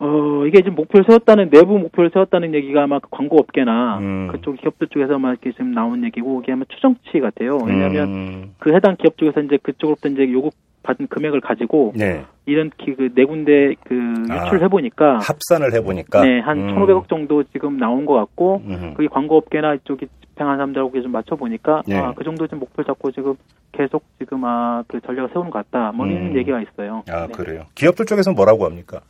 [0.00, 4.28] 어, 이게 지금 목표를 세웠다는, 내부 목표를 세웠다는 얘기가 아마 그 광고 업계나 음.
[4.32, 7.58] 그쪽 기업들 쪽에서만 이렇게 지금 나온 얘기고, 이게 아마 추정치 같아요.
[7.64, 8.54] 왜냐하면 음.
[8.58, 10.50] 그 해당 기업 쪽에서 이제 그쪽으로부터 이제 요구
[10.82, 12.24] 받은 금액을 가지고 네.
[12.46, 16.74] 이런 그 네 군데 그 유출을 아, 해보니까 합산을 해 보니까 네 한 음.
[16.74, 18.94] 1,500억 정도 지금 나온 것 같고 음.
[18.96, 21.98] 그게 광고 업계나 이쪽이 집행한 사람들하고 좀 맞춰 보니까 네.
[21.98, 23.34] 아, 그 정도 지금 목표 잡고 지금
[23.72, 26.36] 계속 지금 아그 전략을 세우는 것 같다 뭐 이런 음.
[26.38, 27.02] 얘기가 있어요.
[27.10, 27.32] 아 네.
[27.34, 27.64] 그래요.
[27.74, 29.02] 기업들 쪽에서 뭐라고 합니까?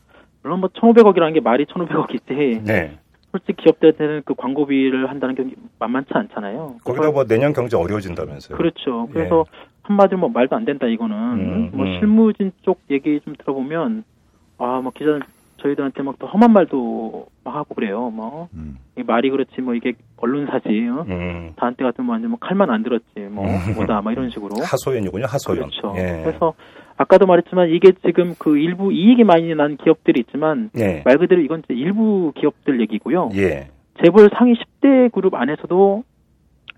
[0.43, 2.65] 물론 뭐 1,500억이라는 게 말이 1,500억이지.
[2.65, 2.99] 네.
[3.33, 5.45] 솔직히 기업들한테는 그 광고비를 한다는 게
[5.79, 6.77] 만만치 않잖아요.
[6.85, 8.59] 거기다 뭐 내년 경제 어려워진다면서요.
[8.59, 9.09] 그렇죠.
[9.13, 9.59] 그래서 네.
[9.83, 11.99] 한마디로 뭐 말도 안 된다 이거는 음, 뭐 음.
[11.99, 14.05] 실무진 쪽 얘기 좀 들어보면
[14.59, 15.19] 아 뭐 기자
[15.59, 18.11] 저희들한테 막더 험한 말도 막 하고 그래요.
[18.11, 18.79] 뭐 음.
[19.07, 20.69] 말이 그렇지 뭐 이게 언론사지.
[20.89, 21.05] 어?
[21.09, 21.53] 음.
[21.57, 23.75] 다한테 같은 뭐 완전 뭐 칼만 안 들었지 뭐 음.
[23.75, 24.57] 뭐다 막 이런 식으로.
[24.63, 25.27] 하소연이군요.
[25.27, 25.69] 하소연.
[25.71, 25.95] 그렇죠.
[25.99, 26.23] 예.
[26.25, 26.55] 그래서
[27.01, 31.03] 아까도 말했지만 이게 지금 그 일부 이익이 많이 난 기업들이 있지만 예.
[31.07, 33.31] 말 그대로 이건 일부 기업들 얘기고요.
[33.37, 33.69] 예.
[34.03, 36.05] 재벌 상위 10대 그룹 안에서도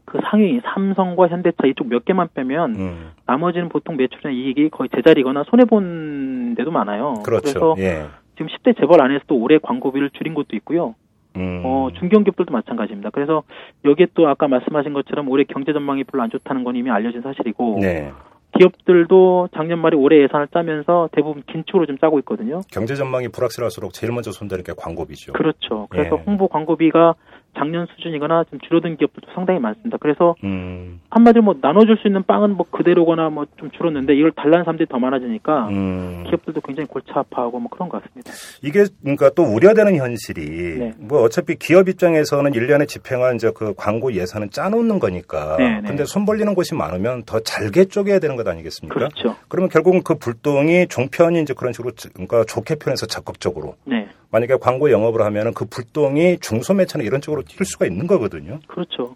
[0.04, 3.10] 그 상위 삼성과 현대차 이쪽 몇 개만 빼면 음.
[3.26, 7.14] 나머지는 보통 매출이나 이익이 거의 제자리거나 손해 본 데도 많아요.
[7.24, 7.42] 그렇죠.
[7.42, 8.06] 그래서 예.
[8.36, 10.94] 지금 10대 재벌 안에서도 올해 광고비를 줄인 것도 있고요.
[11.34, 11.62] 음.
[11.64, 13.10] 어, 중견기업들도 마찬가지입니다.
[13.10, 13.42] 그래서
[13.84, 17.78] 여기에 또 아까 말씀하신 것처럼 올해 경제 전망이 별로 안 좋다는 건 이미 알려진 사실이고
[17.80, 18.12] 네.
[18.58, 22.60] 기업들도 작년 말에 올해 예산을 짜면서 대부분 긴축으로 좀 짜고 있거든요.
[22.70, 25.32] 경제 전망이 불확실할수록 제일 먼저 손대는 게 광고비죠.
[25.32, 25.86] 그렇죠.
[25.90, 26.22] 그래서 예.
[26.24, 27.14] 홍보 광고비가
[27.56, 29.98] 작년 수준이거나 좀 줄어든 기업들도 상당히 많습니다.
[30.00, 31.00] 그래서 음.
[31.10, 34.98] 한마디로 뭐 나눠줄 수 있는 빵은 뭐 그대로거나 뭐 좀 줄었는데 이걸 달라는 사람들이 더
[34.98, 36.24] 많아지니까 음.
[36.26, 38.32] 기업들도 굉장히 골치 아파하고 뭐 그런 것 같습니다.
[38.62, 40.92] 이게 그러니까 또 우려되는 현실이 네.
[40.98, 45.56] 뭐 어차피 기업 입장에서는 1년에 집행한 이제 그 광고 예산은 짜놓는 거니까.
[45.58, 45.88] 네, 네.
[45.88, 48.94] 근데 손 벌리는 곳이 많으면 더 잘게 쪼개야 되는 것 아니겠습니까?
[48.94, 49.36] 그렇죠.
[49.48, 54.08] 그러면 결국은 그 불똥이 종편이 이제 그런 식으로 그러니까 좋게 표현해서 적극적으로 네.
[54.32, 58.58] 만약에 광고 영업을 하면은 그 불똥이 중소매체나 이런 쪽으로 튈 수가 있는 거거든요.
[58.66, 59.14] 그렇죠.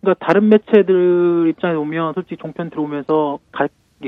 [0.00, 3.38] 그러니까 다른 매체들 입장에 보면 솔직히 종편 들어오면서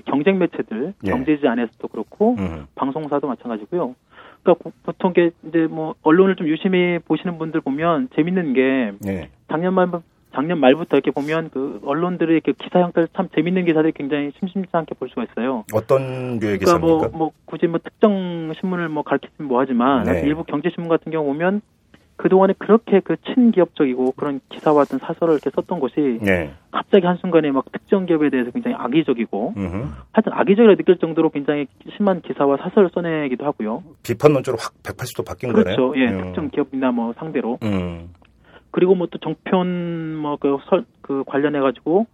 [0.06, 1.10] 경쟁 매체들 예.
[1.10, 2.66] 경제지 안에서도 그렇고 음.
[2.74, 3.94] 방송사도 마찬가지고요.
[4.42, 9.30] 그러니까 보통 게 이제 뭐 언론을 좀 유심히 보시는 분들 보면 재밌는 게 예.
[9.48, 9.88] 작년 말
[10.34, 14.94] 작년 말부터 이렇게 보면 그 언론들의 그 기사 형태를 참 재밌는 기사들이 굉장히 심심치 않게
[14.94, 15.64] 볼 수가 있어요.
[15.72, 20.22] 어떤 류의 그러니까 뭐, 뭐 굳이 뭐 특정 신문을 뭐 가르치면 뭐하지만 네.
[20.22, 21.62] 일부 경제신문 같은 경우 보면
[22.16, 26.52] 그동안에 그렇게 그 친기업적이고 그런 기사와 같은 사설을 이렇게 썼던 것이 네.
[26.70, 29.88] 갑자기 한순간에 막 특정 기업에 대해서 굉장히 악의적이고 음흠.
[30.12, 31.66] 하여튼 악의적이라 느낄 정도로 굉장히
[31.96, 33.82] 심한 기사와 사설을 써내기도 하고요.
[34.04, 35.64] 비판 논조로 확 180도 바뀐 그렇죠.
[35.64, 35.92] 거네요.
[35.94, 36.00] 그렇죠.
[36.00, 36.24] 예, 음.
[36.24, 37.58] 특정 기업이나 뭐 상대로.
[37.64, 38.10] 음.
[38.74, 40.58] 그리고 뭐 또 정편 뭐그
[41.00, 42.06] 그 관련해 가지고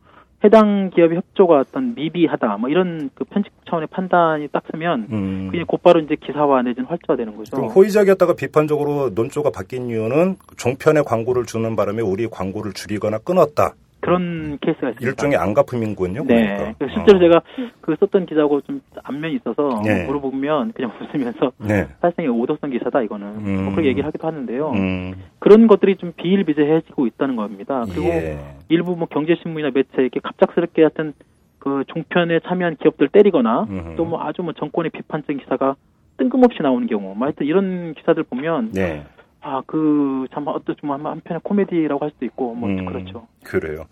[0.44, 5.48] 해당 기업의 협조가 어떤 미비하다 뭐 이런 그 편집 차원의 판단이 딱 서면 음.
[5.50, 7.56] 그냥 곧바로 이제 기사화 내지는 활자되는 거죠.
[7.56, 13.74] 그럼 호의적이었다가 비판적으로 논조가 바뀐 이유는 종편에 광고를 주는 바람에 우리 광고를 줄이거나 끊었다.
[14.00, 15.08] 그런 케이스가 있습니다.
[15.08, 16.24] 일종의 안갚음인군요.
[16.24, 16.74] 네.
[16.78, 16.94] 그러니까.
[16.94, 17.20] 실제로 어.
[17.20, 17.42] 제가
[17.80, 20.04] 그 썼던 기자하고 좀 안면이 있어서 네.
[20.06, 21.86] 물어보면 그냥 웃으면서 네.
[22.00, 23.64] 사실상 오도성 기사다 이거는 음.
[23.64, 24.70] 뭐 그렇게 얘기를 하기도 하는데요.
[24.70, 25.14] 음.
[25.38, 27.84] 그런 것들이 좀 비일비재해지고 있다는 겁니다.
[27.90, 28.38] 그리고 예.
[28.68, 31.12] 일부 뭐 경제신문이나 매체 이렇게 갑작스럽게 하여튼
[31.58, 35.76] 그 종편에 참여한 기업들 때리거나 또뭐 아주 뭐 정권의 비판적인 기사가
[36.16, 39.04] 뜬금없이 나오는 경우, 뭐 하여튼 이런 기사들 보면 네.
[39.42, 42.84] 아, 그, 참, 어떤 좀 한편의 코미디라고 할 수도 있고, 뭐, 음.
[42.84, 43.26] 그렇죠.
[43.44, 43.86] 그래요.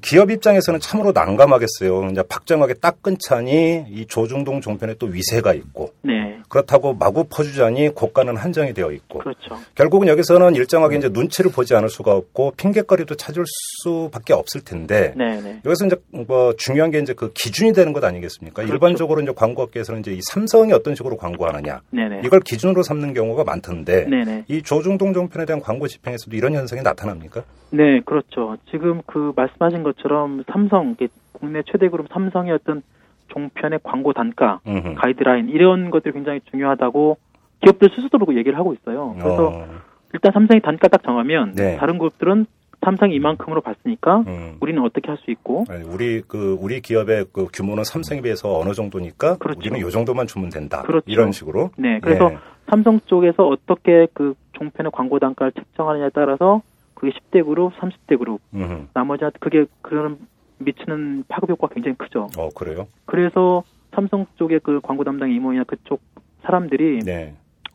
[0.00, 2.10] 기업 입장에서는 참으로 난감하겠어요.
[2.10, 6.38] 이제 박정하게 딱 끊자니 이 조중동 종편에 또 위세가 있고 네.
[6.48, 9.56] 그렇다고 마구 퍼주자니 고가는 한정이 되어 있고 그렇죠.
[9.74, 13.44] 결국은 여기서는 일정하게 이제 눈치를 보지 않을 수가 없고 핑계거리도 찾을
[13.82, 15.40] 수밖에 없을 텐데 네네.
[15.40, 15.60] 네.
[15.64, 18.62] 여기서 이제 뭐 중요한 게 이제 그 기준이 되는 것 아니겠습니까?
[18.62, 18.72] 그렇죠.
[18.72, 22.08] 일반적으로 이제 광고업계에서는 이제 이 삼성이 어떤 식으로 광고하느냐 네네.
[22.16, 22.22] 네.
[22.24, 24.06] 이걸 기준으로 삼는 경우가 많던데.
[24.06, 24.44] 네.
[24.48, 27.42] 이 조중동 종편에 대한 광고 집행에서도 이런 현상이 나타납니까?
[27.70, 28.56] 네, 그렇죠.
[28.70, 30.96] 지금 그 말씀하신 것처럼 삼성,
[31.32, 32.82] 국내 최대 그룹 삼성의 어떤
[33.28, 34.94] 종편의 광고 단가, 음흠.
[34.94, 37.18] 가이드라인 이런 것들이 굉장히 중요하다고
[37.60, 39.14] 기업들 스스로도 얘기를 하고 있어요.
[39.18, 39.66] 그래서 어.
[40.14, 41.76] 일단 삼성이 단가 딱 정하면 네.
[41.76, 42.46] 다른 그룹들은
[42.84, 44.56] 삼성이 이만큼으로 봤으니까 음.
[44.60, 48.72] 우리는 어떻게 할 수 있고 아니, 우리 그 우리 기업의 그 규모는 삼성에 비해서 어느
[48.72, 49.58] 정도니까 그렇죠.
[49.58, 50.82] 우리는 요 정도만 주면 된다.
[50.82, 51.04] 그렇죠.
[51.08, 51.70] 이런 식으로.
[51.76, 51.98] 네.
[52.00, 52.38] 그래서 네.
[52.70, 56.62] 삼성 쪽에서 어떻게 그 종편의 광고 단가를 책정하느냐에 따라서
[56.98, 58.88] 그게 10대 그룹, 30대 그룹, 음흠.
[58.92, 60.18] 나머지한테 그게 그런
[60.58, 62.28] 미치는 파급 효과가 굉장히 크죠.
[62.36, 62.88] 어, 그래요?
[63.06, 63.62] 그래서
[63.94, 66.00] 삼성 쪽의 그 광고 담당 임원이나 그쪽
[66.42, 67.34] 사람들이 네.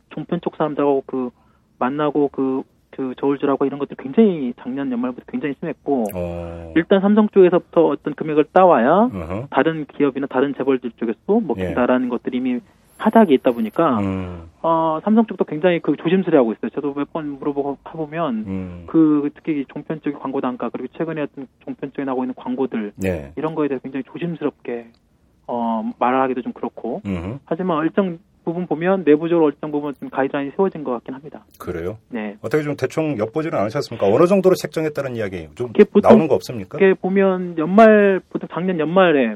[0.10, 1.30] 종편 쪽 사람들하고 그
[1.80, 6.74] 만나고 그, 그 저울질하고 이런 것들 굉장히 작년 연말부터 굉장히 심했고 어.
[6.76, 9.48] 일단 삼성 쪽에서부터 어떤 금액을 따와야 어허.
[9.50, 12.10] 다른 기업이나 다른 재벌들 쪽에서도 먹힌다라는 예.
[12.10, 12.60] 것들이 이미
[13.04, 14.50] 하닥이 있다 보니까 음.
[14.62, 16.70] 어, 삼성 쪽도 굉장히 그 조심스레 하고 있어요.
[16.70, 18.84] 저도 몇 번 물어보고 해보면 음.
[18.88, 23.34] 그 특히 종편 쪽의 광고 단가 그리고 최근에 어떤 종편 쪽에 나오고 있는 광고들 네.
[23.36, 24.88] 이런 거에 대해서 굉장히 조심스럽게
[25.48, 27.40] 어, 말하기도 좀 그렇고 음.
[27.46, 31.46] 하지만 일정 부분 보면 내부적으로 일정 부분 좀 가이드라인이 세워진 것 같긴 합니다.
[31.60, 31.98] 그래요?
[32.10, 32.36] 네.
[32.42, 34.08] 어떻게 좀 대충 엿보지는 않으셨습니까?
[34.08, 36.78] 어느 정도로 책정했다는 이야기 좀 보통, 나오는 거 없습니까?
[36.78, 39.36] 이게 보면 연말 보통 작년 연말에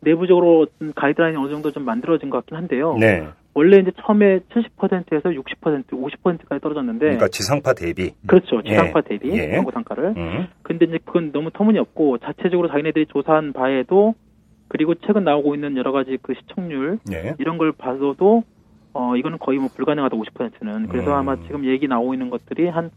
[0.00, 2.96] 내부적으로 가이드라인이 어느 정도 좀 만들어진 것 같긴 한데요.
[2.98, 3.28] 네.
[3.54, 7.00] 원래 이제 처음에 70%에서 60%, 50%까지 떨어졌는데.
[7.00, 8.12] 그러니까 지상파 대비.
[8.26, 8.62] 그렇죠.
[8.64, 8.70] 예.
[8.70, 9.08] 지상파 예.
[9.08, 9.48] 대비 예.
[9.48, 10.14] 광고 단가를.
[10.16, 10.46] 음.
[10.62, 14.14] 근데 이제 그건 너무 터무니없고 자체적으로 자기네들이 조사한 바에도
[14.68, 17.34] 그리고 최근 나오고 있는 여러 가지 그 시청률 예.
[17.38, 18.44] 이런 걸 봐서도
[18.92, 20.86] 어 이거는 거의 뭐 불가능하다 50%는.
[20.88, 21.16] 그래서 음.
[21.16, 22.90] 아마 지금 얘기 나오고 있는 것들이 한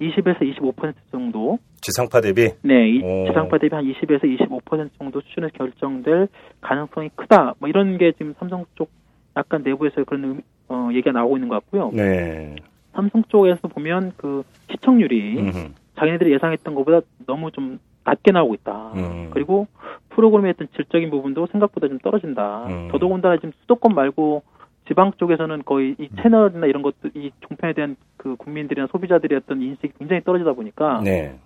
[0.00, 1.58] 20에서 25% 정도.
[1.80, 2.50] 지상파 대비?
[2.62, 6.28] 네, 이 지상파 대비 한 20에서 25% 정도 수준에서 결정될
[6.60, 7.54] 가능성이 크다.
[7.58, 8.90] 뭐 이런 게 지금 삼성 쪽
[9.36, 11.90] 약간 내부에서 그런 어, 얘기가 나오고 있는 것 같고요.
[11.94, 12.56] 네.
[12.92, 15.68] 삼성 쪽에서 보면 그 시청률이 음흠.
[15.96, 18.92] 자기네들이 예상했던 것보다 너무 좀 낮게 나오고 있다.
[18.96, 19.30] 음.
[19.30, 19.66] 그리고
[20.10, 22.66] 프로그램의 어떤 질적인 부분도 생각보다 좀 떨어진다.
[22.66, 22.88] 음.
[22.90, 24.42] 더더군다나 지금 수도권 말고
[24.88, 29.92] 지방 쪽에서는 거의 이 채널이나 이런 것들, 이 종편에 대한 그 국민들이나 소비자들의 어떤 인식이
[29.98, 31.38] 굉장히 떨어지다 보니까 네.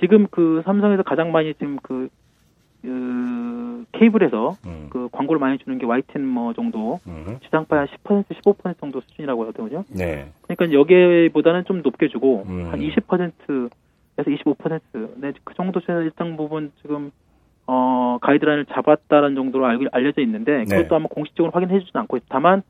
[0.00, 2.08] 지금 그 삼성에서 가장 많이 지금 그,
[2.82, 4.86] 그 케이블에서 음.
[4.90, 7.38] 그 광고를 많이 주는 게 YTN 뭐 정도 음.
[7.44, 9.84] 지상파의 한10% 15% 정도 수준이라고 하거든요.
[9.94, 10.30] 네.
[10.42, 12.68] 그러니까 여기보다는 좀 높게 주고 음.
[12.70, 13.70] 한 20%에서
[14.16, 17.10] 25% 네, 그 정도 수준의 일정 부분 지금
[17.66, 20.64] 어 가이드라인을 잡았다는 정도로 알, 알려져 있는데 네.
[20.64, 20.94] 그것도 네.
[20.96, 22.62] 아마 공식적으로 확인해 주지는 않고 다만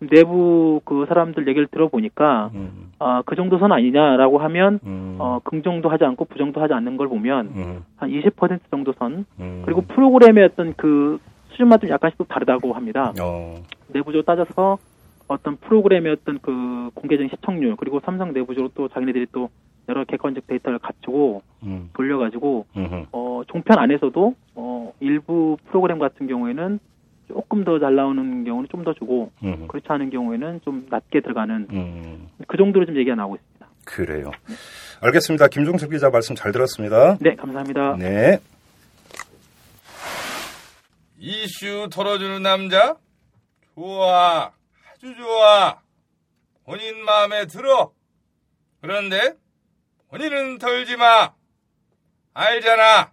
[0.00, 2.92] 내부 그 사람들 얘기를 들어보니까 음.
[2.98, 5.16] 어, 그 정도 선 아니냐라고 하면 음.
[5.18, 7.84] 어, 긍정도 하지 않고 부정도 하지 않는 걸 보면 음.
[7.98, 9.62] 한20% 정도 선 음.
[9.64, 11.18] 그리고 프로그램의 어떤 그
[11.50, 13.12] 수준마다 좀 약간씩 또 다르다고 합니다.
[13.20, 13.56] 어.
[13.88, 14.78] 내부적으로 따져서
[15.26, 19.50] 어떤 프로그램의 어떤 그 공개적인 시청률 그리고 삼성 내부적으로 또 자기네들이 또
[19.88, 21.90] 여러 객관적 데이터를 갖추고 음.
[21.94, 22.66] 돌려가지고
[23.12, 26.78] 어, 종편 안에서도 어, 일부 프로그램 같은 경우에는
[27.28, 29.68] 조금 더 잘 나오는 경우는 좀 더 주고 음.
[29.68, 32.28] 그렇지 않은 경우에는 좀 낮게 들어가는 음.
[32.46, 33.68] 그 정도로 좀 얘기가 나오고 있습니다.
[33.84, 34.30] 그래요.
[35.00, 35.48] 알겠습니다.
[35.48, 37.16] 김종석 기자 말씀 잘 들었습니다.
[37.20, 37.96] 네, 감사합니다.
[37.98, 38.38] 네.
[41.18, 42.96] 이슈 털어주는 남자?
[43.74, 44.52] 좋아.
[44.92, 45.80] 아주 좋아.
[46.64, 47.92] 본인 마음에 들어.
[48.80, 49.34] 그런데
[50.10, 51.32] 본인은 털지 마.
[52.34, 53.10] 알잖아.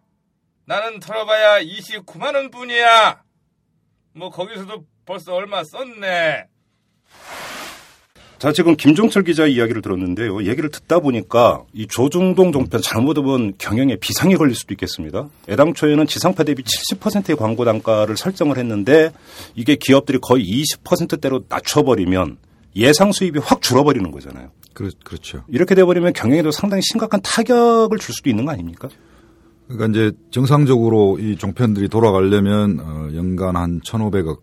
[0.65, 3.23] 나는 털어봐야 29만 원 뿐이야.
[4.15, 6.45] 뭐 거기서도 벌써 얼마 썼네.
[8.39, 10.43] 자, 지금 김종철 기자 이야기를 들었는데요.
[10.43, 15.27] 얘기를 듣다 보니까 이 조중동 종편 잘못하면 경영에 비상이 걸릴 수도 있겠습니다.
[15.49, 19.11] 애당초에는 지상파 대비 70%의 광고 단가를 설정을 했는데
[19.55, 22.37] 이게 기업들이 거의 20%대로 낮춰버리면
[22.75, 24.51] 예상 수입이 확 줄어버리는 거잖아요.
[24.73, 25.43] 그렇, 그렇죠.
[25.47, 28.89] 이렇게 돼버리면 경영에도 상당히 심각한 타격을 줄 수도 있는 거 아닙니까?
[29.67, 34.39] 그러니까 이제 정상적으로 이 종편들이 돌아가려면 어, 연간 한 1,500억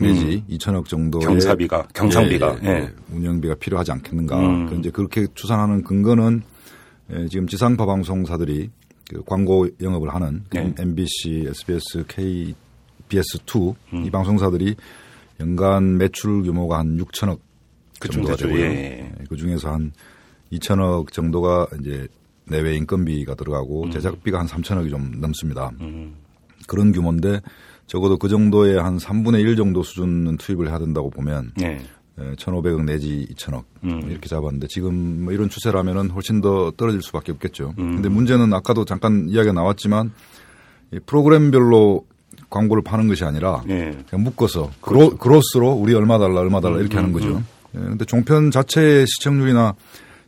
[0.00, 0.56] 내지 음.
[0.56, 2.92] 2천억 정도의 경사비가 경상비가 예, 예, 예.
[3.12, 4.38] 운영비가 필요하지 않겠는가.
[4.40, 4.66] 음.
[4.68, 6.42] 그 이제 그렇게 추산하는 근거는
[7.12, 8.70] 예, 지금 지상파 방송사들이
[9.08, 10.74] 그 광고 영업을 하는 네.
[10.78, 14.04] MBC, SBS, KBS2 음.
[14.04, 14.74] 이 방송사들이
[15.40, 17.38] 연간 매출 규모가 한 6천억
[18.00, 18.60] 그 정도가 되고요.
[18.60, 18.64] 예.
[18.64, 19.12] 예.
[19.28, 19.92] 그 중에서 한
[20.52, 22.08] 2천억 정도가 이제
[22.46, 23.90] 내외 인건비가 들어가고 음.
[23.90, 25.70] 제작비가 한 3천억이 좀 넘습니다.
[25.80, 26.14] 음.
[26.66, 27.40] 그런 규모인데
[27.86, 31.80] 적어도 그 정도의 한 3분의 1 정도 수준은 투입을 해야 된다고 보면 네.
[32.18, 34.02] 1,500억 내지 2천억 음.
[34.08, 37.74] 이렇게 잡았는데 지금 뭐 이런 추세라면은 훨씬 더 떨어질 수밖에 없겠죠.
[37.78, 37.96] 음.
[37.96, 40.12] 근데 문제는 아까도 잠깐 이야기가 나왔지만
[40.92, 42.06] 이 프로그램별로
[42.50, 43.96] 광고를 파는 것이 아니라 네.
[44.08, 45.10] 그냥 묶어서 그렇죠.
[45.10, 47.36] 그로, 그로스로 우리 얼마 달라 얼마 달라 이렇게 음, 하는 거죠.
[47.36, 47.46] 음.
[47.74, 49.74] 예, 근데 종편 자체의 시청률이나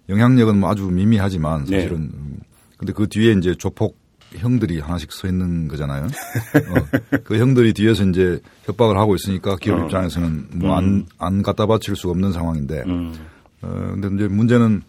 [0.08, 1.80] 영향력은 뭐 아주 미미하지만 네.
[1.80, 2.36] 사실은 네.
[2.76, 3.96] 근데 그 뒤에 이제 조폭
[4.34, 6.04] 형들이 하나씩 서 있는 거잖아요.
[6.04, 9.84] 어, 그 형들이 뒤에서 이제 협박을 하고 있으니까 기업 어.
[9.84, 11.06] 입장에서는 뭐 안안 음.
[11.18, 12.82] 안 갖다 바칠 수가 없는 상황인데.
[12.86, 13.14] 음.
[13.62, 14.82] 어, 근데 이제 문제는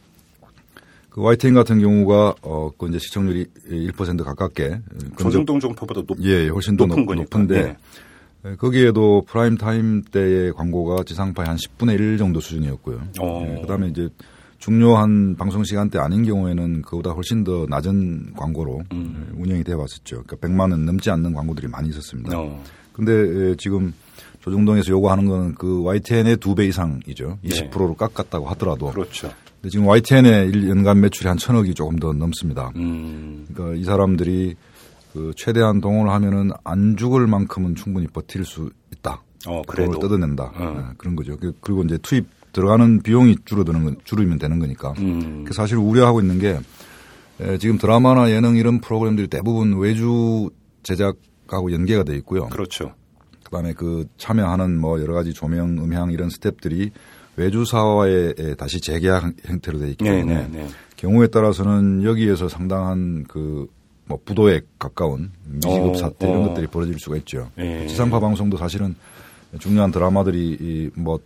[1.09, 4.81] 그 YTN 같은 경우가 어, 그 이제 시청률이 1% 가깝게.
[5.17, 7.77] 조중동 종편보다 높, 예, 훨씬 더 높은 높, 은데 네.
[8.45, 13.01] 예, 거기에도 프라임 타임 때의 광고가 지상파의 한 10분의 1 정도 수준이었고요.
[13.21, 14.09] 예, 그다음에 이제
[14.59, 19.33] 중요한 방송 시간대 아닌 경우에는 그보다 훨씬 더 낮은 광고로 음.
[19.37, 20.23] 운영이 되어 왔었죠.
[20.25, 22.37] 그러니까 100만 원 넘지 않는 광고들이 많이 있었습니다.
[22.37, 22.63] 어.
[22.91, 23.11] 근데
[23.51, 23.93] 예, 지금
[24.41, 27.37] 조중동에서 요구하는 건 그 YTN의 두 배 이상이죠.
[27.43, 27.95] 20%로 네.
[27.97, 28.91] 깎았다고 하더라도.
[28.91, 29.31] 그렇죠.
[29.61, 32.71] 근데 지금 YTN의 연간 매출이 한 천억이 조금 더 넘습니다.
[32.75, 33.45] 음.
[33.53, 34.55] 그러니까 이 사람들이
[35.13, 39.21] 그 최대한 동원을 하면은 안 죽을 만큼은 충분히 버틸 수 있다.
[39.47, 39.99] 어, 그래도.
[39.99, 40.43] 뜯어낸다.
[40.55, 40.73] 어.
[40.77, 41.37] 네, 그런 거죠.
[41.37, 42.25] 그, 그리고 이제 투입
[42.57, 44.93] 들어가는 비용이 줄어드는 건 줄이면 되는 거니까.
[44.97, 45.45] 음.
[45.45, 46.59] 그 사실 우려하고 있는 게
[47.39, 50.49] 에, 지금 드라마나 예능 이런 프로그램들이 대부분 외주
[50.83, 52.47] 제작하고 연계가 돼 있고요.
[52.47, 52.93] 그렇죠.
[53.43, 56.91] 그다음에 그 참여하는 뭐 여러 가지 조명, 음향 이런 스탭들이
[57.37, 60.67] 외주사와의 다시 재계약 형태로 돼 있기 네, 때문에 네네, 네.
[60.97, 63.67] 경우에 따라서는 여기에서 상당한 그
[64.07, 66.47] 뭐 부도에 가까운 미지급 어, 사태 이런 어.
[66.49, 67.51] 것들이 벌어질 수가 있죠.
[67.55, 67.87] 네.
[67.87, 68.95] 지상파 방송도 사실은
[69.59, 71.19] 중요한 드라마들이 뭐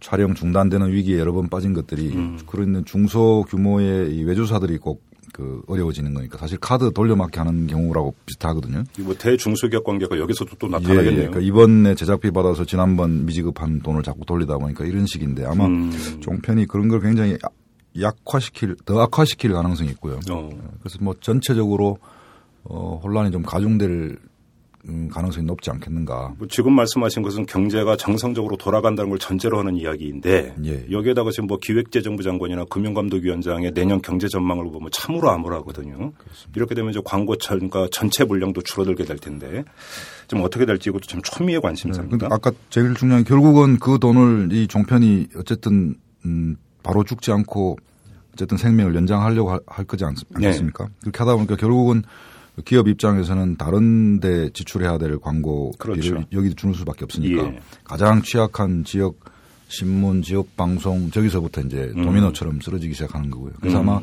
[0.00, 2.38] 촬영 중단되는 위기에 여러 번 빠진 것들이 음.
[2.46, 8.84] 그런 중소 규모의 이 외주사들이 꼭 그 어려워지는 거니까 사실 카드 돌려막기 하는 경우라고 비슷하거든요.
[9.00, 11.12] 뭐 대중소기업 관계가 여기서도 또 나타나겠네요.
[11.12, 11.28] 예, 예.
[11.28, 15.92] 그러니까 이번에 제작비 받아서 지난번 미지급한 돈을 자꾸 돌리다 보니까 이런 식인데 아마 음.
[16.20, 17.36] 종편이 그런 걸 굉장히
[17.98, 20.20] 약화시킬 더 악화시킬 가능성이 있고요.
[20.30, 20.50] 어.
[20.80, 21.98] 그래서 뭐 전체적으로
[22.64, 24.29] 어, 혼란이 좀 가중될 음,
[25.10, 26.34] 가능성이 높지 않겠는가.
[26.38, 30.86] 뭐 지금 말씀하신 것은 경제가 정상적으로 돌아간다는 걸 전제로 하는 이야기인데 예.
[30.90, 36.12] 여기에다가 지금 뭐 기획재정부 장관이나 금융감독위원장의 내년 경제 전망을 보면 참으로 암울하거든요.
[36.12, 36.52] 그렇습니다.
[36.56, 39.64] 이렇게 되면 이제 광고 전과 전체 물량도 줄어들게 될 텐데
[40.28, 42.28] 좀 어떻게 될지 이것도 참 초미의 관심사입니다.
[42.28, 42.34] 네.
[42.34, 47.76] 아까 제일 중요한 결국은 그 돈을 이 종편이 어쨌든 음, 바로 죽지 않고
[48.32, 50.90] 어쨌든 생명을 연장하려고 할 거지 않, 겠습니까 네.
[51.00, 52.02] 그렇게 하다 보니까 결국은
[52.64, 56.24] 기업 입장에서는 다른 데 지출해야 될 광고비를 그렇죠.
[56.32, 57.60] 여기 주는 수밖에 없으니까 예.
[57.84, 59.20] 가장 취약한 지역
[59.68, 62.02] 신문, 지역 방송 저기서부터 이제 음.
[62.02, 63.52] 도미노처럼 쓰러지기 시작하는 거고요.
[63.60, 63.88] 그래서 음.
[63.88, 64.02] 아마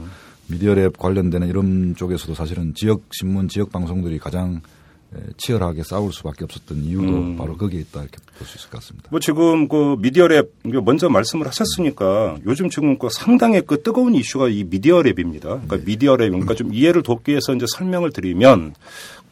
[0.50, 4.62] 미디어랩 관련되는 이런 쪽에서도 사실은 지역 신문, 지역 방송들이 가장
[5.38, 7.38] 치열하게 싸울 수밖에 없었던 이유도 음.
[7.38, 9.08] 바로 거기에 있다 이렇게 볼 수 있을 것 같습니다.
[9.10, 14.64] 뭐 지금 그 미디어랩 먼저 말씀을 하셨으니까 요즘 지금 그 상당히 그 뜨거운 이슈가 이
[14.66, 15.42] 미디어랩입니다.
[15.42, 15.84] 그러니까 네.
[15.84, 18.76] 미디어랩 그러니까 좀 이해를 돕기 위해서 이제 설명을 드리면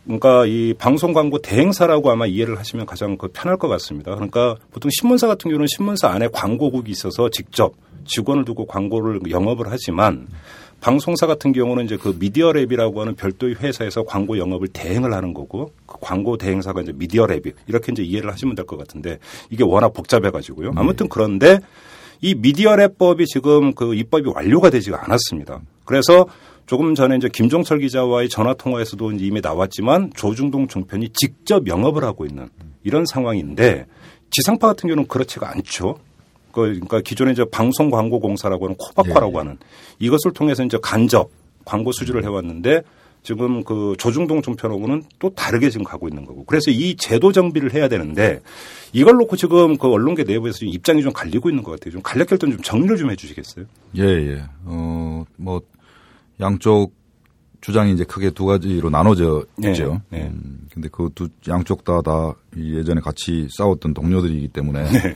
[0.05, 4.13] 그러니까 이 방송 광고 대행사라고 아마 이해를 하시면 가장 그 편할 것 같습니다.
[4.13, 7.73] 그러니까 보통 신문사 같은 경우는 신문사 안에 광고국이 있어서 직접
[8.05, 10.27] 직원을 두고 광고를 영업을 하지만
[10.81, 15.97] 방송사 같은 경우는 이제 그 미디어랩이라고 하는 별도의 회사에서 광고 영업을 대행을 하는 거고 그
[15.99, 19.19] 광고 대행사가 이제 미디어랩이 이렇게 이제 이해를 하시면 될 것 같은데
[19.49, 20.69] 이게 워낙 복잡해 가지고요.
[20.69, 20.75] 네.
[20.75, 21.59] 아무튼 그런데
[22.21, 25.61] 이 미디어랩법이 지금 그 입법이 완료가 되지가 않았습니다.
[25.85, 26.27] 그래서
[26.65, 32.49] 조금 전에 이제 김종철 기자와의 전화 통화에서도 이미 나왔지만 조중동 종편이 직접 영업을 하고 있는
[32.83, 33.85] 이런 상황인데
[34.31, 35.97] 지상파 같은 경우는 그렇지가 않죠.
[36.55, 39.37] 그 그러니까 기존에 이제 방송 광고 공사라고 하는 코바코라고 네.
[39.37, 39.57] 하는
[39.99, 41.29] 이것을 통해서 이제 간접
[41.65, 42.81] 광고 수주를 해왔는데
[43.23, 46.45] 지금 그 조중동 종편하고는 또 다르게 지금 가고 있는 거고.
[46.45, 48.39] 그래서 이 제도 정비를 해야 되는데
[48.93, 51.91] 이걸 놓고 지금 그 언론계 내부에서 입장이 좀 갈리고 있는 것 같아요.
[51.91, 53.65] 좀 간략할 때좀 정리를 좀 해 주시겠어요?
[53.97, 54.43] 예, 예.
[54.65, 55.59] 어, 뭐
[56.39, 56.93] 양쪽
[57.61, 60.01] 주장이 이제 크게 두 가지로 나눠져 네, 있죠.
[60.11, 60.29] 네.
[60.31, 65.15] 음, 근데 그 두 양쪽 다다 예전에 같이 싸웠던 동료들이기 때문에 네.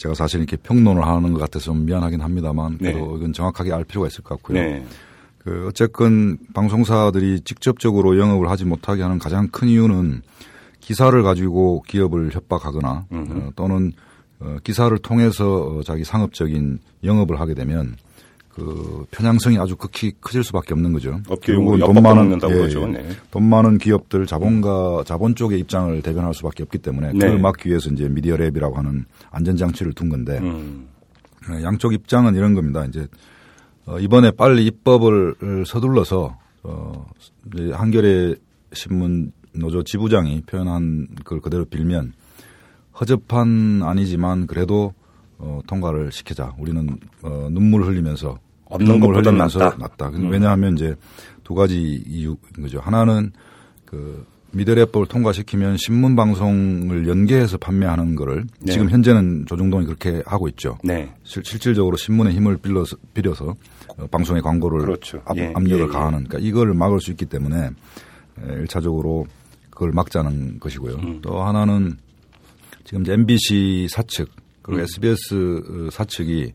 [0.00, 2.92] 제가 사실 이렇게 평론을 하는 것 같아서 좀 미안하긴 합니다만 네.
[2.92, 3.16] 그래도 네.
[3.18, 4.58] 이건 정확하게 알 필요가 있을 것 같고요.
[4.58, 4.82] 네.
[5.36, 10.22] 그 어쨌건 방송사들이 직접적으로 영업을 하지 못하게 하는 가장 큰 이유는
[10.80, 13.92] 기사를 가지고 기업을 협박하거나 어, 또는
[14.38, 17.96] 어, 기사를 통해서 자기 상업적인 영업을 하게 되면
[18.60, 21.18] 그 편향성이 아주 극히 커질 수밖에 없는 거죠.
[21.40, 22.86] 결국은 돈 많은 예, 그러죠.
[22.86, 23.08] 네.
[23.30, 27.18] 돈 많은 기업들 자본가 자본 쪽의 입장을 대변할 수밖에 없기 때문에 네.
[27.18, 30.88] 그걸 막기 위해서 이제 media rep이라고 하는 안전 장치를 둔 건데 음.
[31.50, 32.84] 예, 양쪽 입장은 이런 겁니다.
[32.84, 33.06] 이제
[33.86, 37.06] 어, 이번에 빨리 입법을 서둘러서 어,
[37.72, 38.34] 한겨레
[38.74, 42.12] 신문 노조 지부장이 표현한 걸 그대로 빌면
[43.00, 44.92] 허접한 아니지만 그래도
[45.38, 46.54] 어, 통과를 시키자.
[46.58, 46.86] 우리는
[47.22, 48.38] 어, 눈물 흘리면서
[48.70, 49.76] 없는 흘리면서 낫다.
[49.78, 50.08] 낫다.
[50.10, 50.30] 음.
[50.30, 50.94] 왜냐하면 이제
[51.44, 52.80] 두 가지 이유인 거죠.
[52.80, 53.32] 하나는
[53.84, 58.72] 그 미드래법을 통과시키면 신문 방송을 연계해서 판매하는 거를 네.
[58.72, 60.78] 지금 현재는 조중동이 그렇게 하고 있죠.
[60.82, 61.12] 네.
[61.24, 63.54] 실, 실질적으로 신문의 힘을 빌려서, 빌려서
[63.96, 65.22] 어, 방송의 광고를 그렇죠.
[65.24, 65.92] 압, 예, 압력을 예, 예.
[65.92, 67.70] 가하는 그러니까 이걸 막을 수 있기 때문에
[68.38, 69.26] 1차적으로
[69.70, 70.94] 그걸 막자는 것이고요.
[70.96, 71.18] 음.
[71.22, 71.96] 또 하나는
[72.84, 74.30] 지금 MBC 사측
[74.62, 74.84] 그리고 음.
[74.84, 76.52] SBS 사측이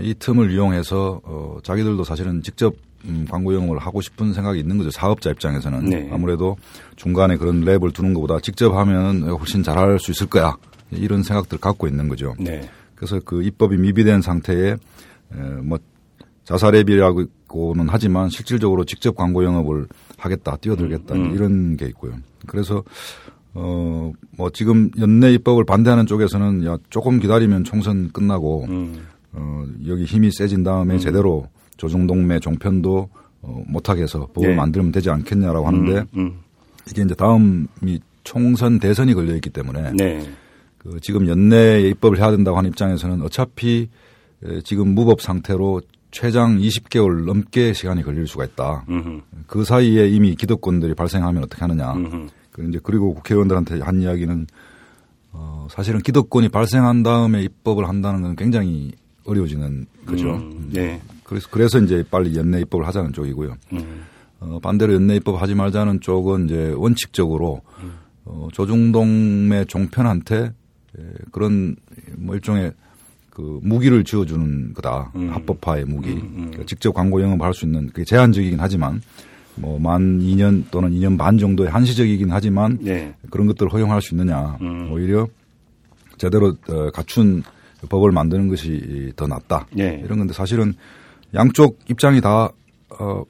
[0.00, 2.74] 이 틈을 이용해서 어, 자기들도 사실은 직접
[3.04, 4.90] 음, 광고 영업을 하고 싶은 생각이 있는 거죠.
[4.90, 6.08] 사업자 입장에서는 네.
[6.12, 6.56] 아무래도
[6.96, 10.56] 중간에 그런 랩을 두는 것보다 직접 하면 훨씬 잘할 수 있을 거야
[10.90, 12.34] 이런 생각들 을 갖고 있는 거죠.
[12.38, 12.68] 네.
[12.94, 15.78] 그래서 그 입법이 미비된 상태에 에, 뭐
[16.46, 21.34] 자사랩이라고는 하지만 실질적으로 직접 광고 영업을 하겠다, 뛰어들겠다 음, 음.
[21.34, 22.14] 이런 게 있고요.
[22.46, 22.82] 그래서
[23.54, 29.06] 어, 뭐 지금 연내 입법을 반대하는 쪽에서는 야, 조금 기다리면 총선 끝나고 음.
[29.36, 30.98] 어, 여기 힘이 세진 다음에 음.
[30.98, 33.08] 제대로 조중동매 종편도
[33.42, 34.54] 어, 못하게 해서 법을 네.
[34.56, 36.38] 만들면 되지 않겠냐라고 하는데 음, 음.
[36.90, 40.28] 이게 이제 다음이 총선 대선이 걸려 있기 때문에 네.
[40.78, 43.88] 그 지금 연내에 입법을 해야 된다고 하는 입장에서는 어차피
[44.64, 48.84] 지금 무법 상태로 최장 20개월 넘게 시간이 걸릴 수가 있다.
[48.88, 49.20] 음흠.
[49.46, 51.94] 그 사이에 이미 기득권들이 발생하면 어떻게 하느냐.
[52.52, 54.46] 그 이제 그리고 국회의원들한테 한 이야기는
[55.32, 58.92] 어 사실은 기득권이 발생한 다음에 입법을 한다는 건 굉장히
[59.26, 60.34] 어려워지는 거죠.
[60.36, 61.00] 음, 네.
[61.24, 63.56] 그래서 그래서 이제 빨리 연내 입법을 하자는 쪽이고요.
[63.72, 64.02] 음.
[64.40, 67.92] 어 반대로 연내 입법 하지 말자는 쪽은 이제 원칙적으로 음.
[68.24, 70.52] 어 조중동의 종편한테
[71.32, 71.76] 그런
[72.16, 72.72] 뭐 일종의
[73.30, 75.12] 그 무기를 쥐어주는 거다.
[75.16, 75.30] 음.
[75.30, 76.10] 합법화의 무기.
[76.12, 76.34] 음, 음.
[76.46, 79.02] 그러니까 직접 광고 영업할 수 있는 그게 제한적이긴 하지만
[79.56, 83.14] 뭐 만 2년 또는 2년 반 정도의 한시적이긴 하지만 네.
[83.30, 84.56] 그런 것들을 허용할 수 있느냐.
[84.60, 84.90] 음.
[84.92, 85.26] 오히려
[86.18, 87.42] 제대로 어, 갖춘
[87.88, 89.66] 법을 만드는 것이 더 낫다.
[89.72, 90.00] 네.
[90.04, 90.74] 이런 건데 사실은
[91.34, 92.50] 양쪽 입장이 다
[92.98, 93.22] 어,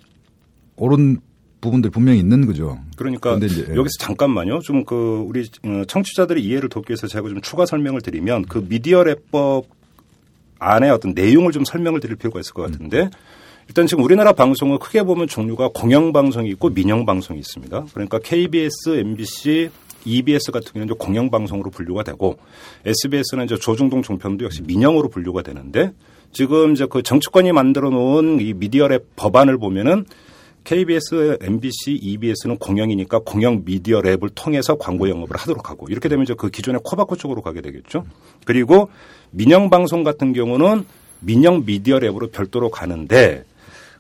[0.77, 1.21] 옳은
[1.61, 2.79] 부분들이 분명히 있는 거죠.
[2.97, 3.75] 그러니까 이제, 예.
[3.75, 4.61] 여기서 잠깐만요.
[4.61, 9.03] 좀 그 우리 어, 청취자들의 이해를 돕기 위해서 제가 좀 추가 설명을 드리면 그 미디어
[9.03, 9.65] 랩법
[10.59, 13.11] 안에 어떤 내용을 좀 설명을 드릴 필요가 있을 것 같은데 음.
[13.69, 17.87] 일단 지금 우리나라 방송은 크게 보면 종류가 공영방송이 있고 민영방송이 있습니다.
[17.93, 19.71] 그러니까 KBS, MBC,
[20.07, 22.39] EBS 같은 경우는 공영방송으로 분류가 되고
[22.87, 25.93] SBS는 이제 조중동 종편도 역시 민영으로 분류가 되는데
[26.33, 30.07] 지금 이제 그 정치권이 만들어 놓은 이 media rep 법안을 보면은
[30.65, 36.35] KBS, MBC, EBS는 공영이니까 공영 media rep을 통해서 광고 영업을 하도록 하고 이렇게 되면 이제
[36.37, 38.05] 그 기존의 코바코 쪽으로 가게 되겠죠.
[38.45, 38.91] 그리고
[39.31, 40.85] 민영 방송 같은 경우는
[41.21, 43.45] 민영 media rep으로 별도로 가는데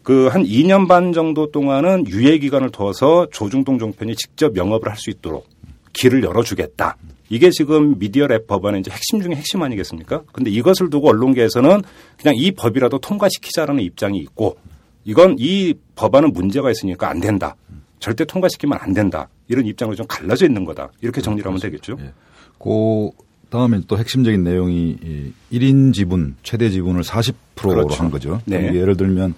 [0.02, 5.10] 그 한 2년 반 정도 동안은 유예 기간을 둬서 조중동 종편이 직접 영업을 할 수
[5.10, 5.48] 있도록
[5.96, 6.96] 길을 열어주겠다.
[7.28, 10.22] 이게 지금 media rep 법안의 이제 핵심 중에 핵심 아니겠습니까?
[10.32, 11.82] 근데 이것을 두고 언론계에서는
[12.20, 14.56] 그냥 이 법이라도 통과시키자라는 입장이 있고
[15.04, 17.56] 이건 이 법안은 문제가 있으니까 안 된다.
[17.98, 19.28] 절대 통과시키면 안 된다.
[19.48, 20.90] 이런 입장으로 좀 갈라져 있는 거다.
[21.00, 21.96] 이렇게 정리를 하면 되겠죠.
[22.00, 22.12] 예.
[22.58, 23.10] 그
[23.50, 28.02] 다음에 또 핵심적인 내용이 1인 지분, 최대 지분을 40%로 그렇죠.
[28.02, 28.40] 한 거죠.
[28.44, 28.74] 네.
[28.74, 29.34] 예를 들면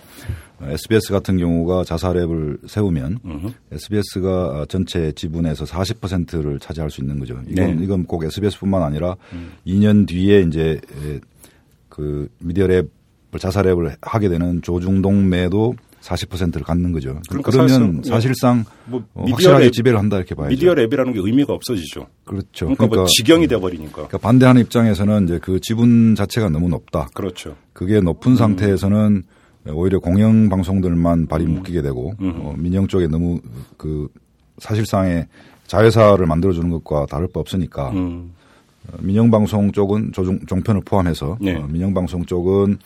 [0.62, 3.52] SBS 같은 경우가 자사랩을 세우면 으흠.
[3.72, 7.38] SBS가 전체 지분에서 40%를 차지할 수 있는 거죠.
[7.46, 7.84] 이건 네.
[7.84, 9.52] 이건 꼭 SBS뿐만 아니라 음.
[9.66, 10.80] 2년 뒤에 이제
[11.88, 12.88] 그 media rep
[13.32, 17.20] 자사 rep을 하게 되는 조중동매도 40%를 갖는 거죠.
[17.28, 20.50] 그러니까 그러면 사실상, 뭐 어, 확실하게 rep, 지배를 한다 이렇게 봐야죠.
[20.50, 22.06] media rep이라는 게 의미가 없어지죠.
[22.24, 22.66] 그렇죠.
[22.66, 23.92] 그러니까, 뭐 그러니까 뭐 직영이 돼 버리니까.
[23.92, 27.08] 그러니까 반대하는 입장에서는 이제 그 지분 자체가 너무 높다.
[27.14, 27.56] 그렇죠.
[27.72, 28.36] 그게 높은 음.
[28.36, 29.24] 상태에서는
[29.72, 31.54] 오히려 공영 방송들만 발이 음.
[31.54, 32.40] 묶이게 되고 음.
[32.42, 33.40] 어, 민영 쪽에 너무
[33.76, 34.08] 그
[34.58, 35.26] 사실상의
[35.66, 38.32] 자회사를 만들어 주는 것과 다를 바 없으니까 음.
[38.88, 41.56] 어, 민영 방송 쪽은 조종 종편을 포함해서 네.
[41.56, 42.78] 어, 민영 방송 쪽은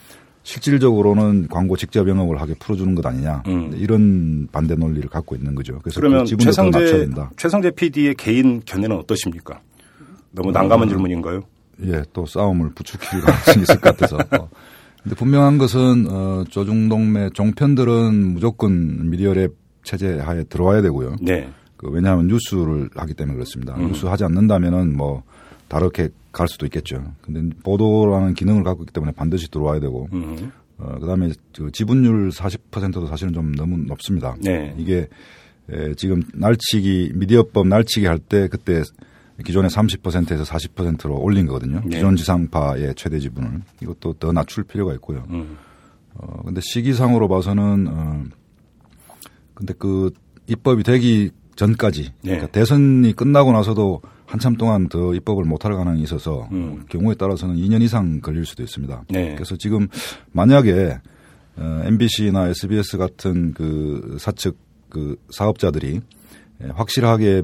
[0.45, 3.73] 실질적으로는 광고 직접 영업을 하게 풀어주는 것 아니냐 음.
[3.77, 5.79] 이런 반대 논리를 갖고 있는 거죠.
[5.81, 9.61] 그래서 그러면 그 최상재 최상재 PD의 개인 견해는 어떠십니까?
[10.33, 11.43] 너무 난감한 어, 질문인가요?
[11.85, 14.19] 예, 또 싸움을 부추길 가능성이 있을 것 같아서.
[15.03, 15.05] 어.
[15.05, 19.53] 근데 분명한 것은 어, 조중동매 종편들은 무조건 미디어랩
[19.85, 21.17] 체제 하에 들어와야 되고요.
[21.21, 21.49] 네.
[21.77, 23.75] 그 왜냐하면 뉴스를 하기 때문에 그렇습니다.
[23.77, 23.89] 음.
[23.89, 25.25] 뉴스 하지 않는다면은 뭐
[25.69, 27.03] 다르게 갈 수도 있겠죠.
[27.21, 30.53] 근데 보도라는 기능을 갖고 있기 때문에 반드시 들어와야 되고, 음.
[30.79, 34.37] 어, 그 다음에 그 지분율 40%도 사실은 좀 너무 높습니다.
[34.41, 34.75] 네.
[34.79, 35.09] 이게
[35.71, 38.83] 에, 지금 날치기, 미디어법 날치기 할 때 그때
[39.43, 41.81] 기존의 30%에서 40%로 올린 거거든요.
[41.85, 41.97] 네.
[41.97, 43.63] 기존 지상파의 최대 지분을.
[43.83, 45.25] 이것도 더 낮출 필요가 있고요.
[45.31, 45.57] 음.
[46.15, 48.25] 어, 근데 시기상으로 봐서는, 어,
[49.55, 50.11] 근데 그
[50.47, 52.13] 입법이 되기 전까지, 네.
[52.23, 56.85] 그러니까 대선이 끝나고 나서도 한참 동안 더 입법을 못할 가능성이 있어서 음.
[56.89, 59.05] 경우에 따라서는 2년 이상 걸릴 수도 있습니다.
[59.11, 59.35] 네.
[59.35, 59.89] 그래서 지금
[60.33, 60.99] 만약에
[61.57, 64.57] 어, MBC나 SBS 같은 그 사측
[64.89, 66.01] 그 사업자들이
[66.75, 67.43] 확실하게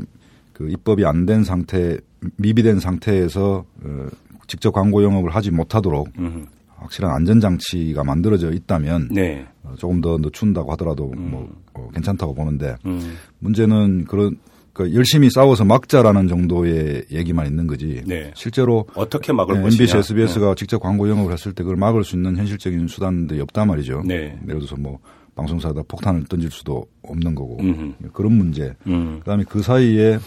[0.58, 1.96] 그 입법이 안 된 상태,
[2.36, 4.06] 미비된 상태에서 어,
[4.48, 6.46] 직접 광고 영업을 하지 못하도록 음.
[6.78, 9.46] 확실한 안전장치가 만들어져 있다면 네.
[9.62, 11.30] 어, 조금 더 늦춘다고 하더라도 음.
[11.30, 13.14] 뭐 어, 괜찮다고 보는데 음.
[13.38, 14.36] 문제는 그런
[14.72, 18.02] 그 열심히 싸워서 막자라는 정도의 얘기만 있는 거지.
[18.06, 18.32] 네.
[18.34, 20.54] 실제로 어떻게 막을 네, MBC, SBS가 네.
[20.56, 24.02] 직접 광고 영업을 했을 때 그걸 막을 수 있는 현실적인 수단들이 없단 말이죠.
[24.04, 24.36] 네.
[24.48, 24.98] 예를 들어서 뭐
[25.36, 28.08] 방송사에다 폭탄을 던질 수도 없는 거고 음흠.
[28.12, 28.74] 그런 문제.
[28.88, 29.20] 음.
[29.20, 30.18] 그다음에 그 사이에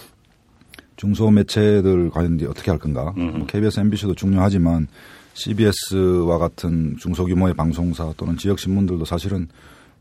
[1.02, 3.12] 중소 매체들 과연 어떻게 할 건가.
[3.16, 4.86] 뭐 KBS, MBC도 중요하지만
[5.34, 9.48] CBS와 같은 중소규모의 방송사 또는 지역 신문들도 사실은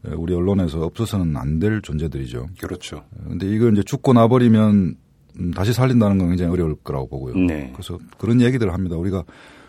[0.03, 2.49] 우리 언론에서 없어서는 안 될 존재들이죠.
[2.59, 3.03] 그렇죠.
[3.27, 4.95] 근데 이거 이제 죽고 나버리면
[5.39, 7.35] 음, 다시 살린다는 건 굉장히 어려울 거라고 보고요.
[7.47, 7.71] 네.
[7.73, 8.95] 그래서 그런 얘기들을 합니다.
[8.95, 9.23] 우리가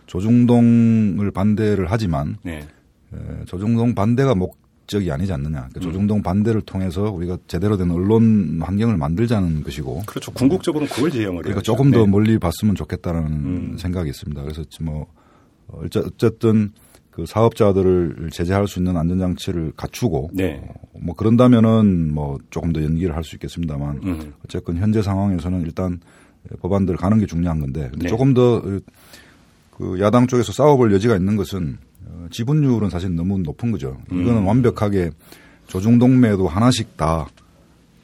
[0.09, 2.69] 조중동을 반대를 하지만 네.
[3.47, 5.69] 조중동 반대가 목 적이 아니지 않느냐.
[5.69, 5.83] 그러니까 음.
[5.83, 10.03] 조중동 반대를 통해서 우리가 제대로 된 언론 환경을 만들자는 것이고.
[10.07, 10.33] 그렇죠.
[10.33, 12.07] 궁극적으로는 그걸 지향을 그러니까 조금 더 네.
[12.07, 13.77] 멀리 봤으면 좋겠다는 음.
[13.79, 14.43] 생각이 있습니다.
[14.43, 15.07] 그래서 뭐
[15.69, 16.73] 어쨌든
[17.11, 20.63] 그 사업자들을 제재할 수 있는 안전장치를 갖추고 네.
[21.01, 24.33] 뭐 그런다면은 뭐 조금 더 연기를 할 수 있겠습니다만 음.
[24.45, 26.01] 어쨌든 현재 상황에서는 일단
[26.61, 28.09] 법안들 가는 게 중요한 건데 네.
[28.09, 28.63] 조금 더
[29.83, 31.92] 그 야당 쪽에서 싸워볼 여지가 있는 것은 어,
[32.31, 33.99] 지분율은 사실 너무 높은 거죠.
[34.07, 34.47] 이거는 음.
[34.47, 35.11] 완벽하게
[35.69, 37.27] 조중동매도 하나씩 다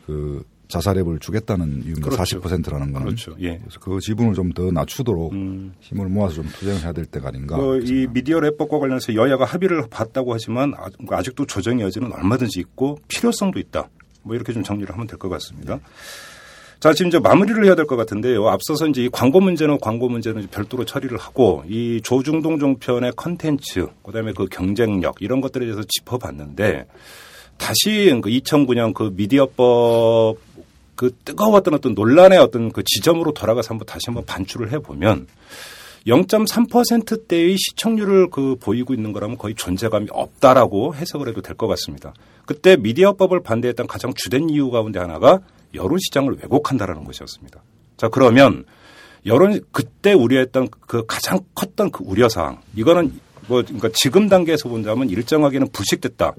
[0.06, 2.08] 그 자살앱을 주겠다는 이유입니다.
[2.10, 2.40] 그렇죠.
[2.40, 3.06] 40%라는 거는.
[3.08, 3.34] 그렇죠.
[3.40, 3.58] 예.
[3.58, 5.72] 그래서 그 지분을 좀 더 낮추도록 음.
[5.80, 7.56] 힘을 모아서 좀 투쟁을 해야 될 때가 아닌가.
[7.58, 10.72] 그 이 미디어 랩법과 관련해서 여야가 합의를 봤다고 하지만
[11.10, 13.88] 아직도 조정 여지는 얼마든지 있고 필요성도 있다.
[14.22, 15.78] 뭐 이렇게 좀 정리를 하면 될 것 같습니다.
[16.80, 18.48] 자, 지금 이제 마무리를 해야 될 것 같은데요.
[18.48, 24.12] 앞서서 이제 이 광고 문제는 광고 문제는 별도로 처리를 하고 이 조중동 종편의 컨텐츠, 그
[24.12, 26.86] 다음에 그 경쟁력 이런 것들에 대해서 짚어봤는데
[27.56, 30.38] 다시 그 2009년 그 미디어법
[30.94, 35.26] 그 뜨거웠던 어떤 논란의 어떤 그 지점으로 돌아가서 한번 다시 한번 반출을 해보면
[36.06, 42.14] 0.3%대의 시청률을 그 보이고 있는 거라면 거의 존재감이 없다라고 해석을 해도 될 것 같습니다.
[42.46, 45.40] 그때 미디어법을 반대했던 가장 주된 이유 가운데 하나가
[45.74, 47.62] 여론 시장을 왜곡한다라는 것이었습니다.
[47.96, 48.64] 자 그러면
[49.26, 53.12] 여론 그때 우려했던 그 가장 컸던 그 우려 사항 이거는
[53.48, 56.34] 뭐 그러니까 지금 단계에서 본다면 일정하게는 부식됐다.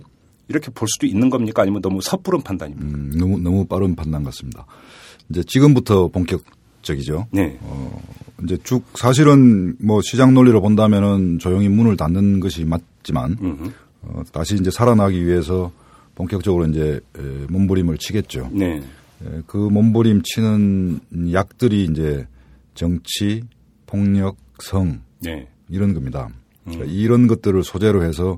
[0.47, 1.61] 이렇게 볼 수도 있는 겁니까?
[1.61, 2.87] 아니면 너무 섣부른 판단입니까?
[2.87, 4.65] 음, 너무 너무 빠른 판단 같습니다.
[5.29, 7.27] 이제 지금부터 본격적이죠.
[7.31, 7.57] 네.
[7.61, 8.01] 어,
[8.43, 13.37] 이제 쭉 사실은 뭐 시장 논리로 본다면은 조용히 문을 닫는 것이 맞지만
[14.01, 15.71] 어, 다시 이제 살아나기 위해서
[16.15, 16.99] 본격적으로 이제
[17.49, 18.49] 몸부림을 치겠죠.
[18.51, 18.81] 네.
[19.47, 20.99] 그 몸부림 치는
[21.33, 22.27] 약들이 이제
[22.73, 23.43] 정치,
[23.85, 25.47] 폭력, 성 네.
[25.69, 26.29] 이런 겁니다.
[26.63, 26.89] 그러니까 음.
[26.89, 28.37] 이런 것들을 소재로 해서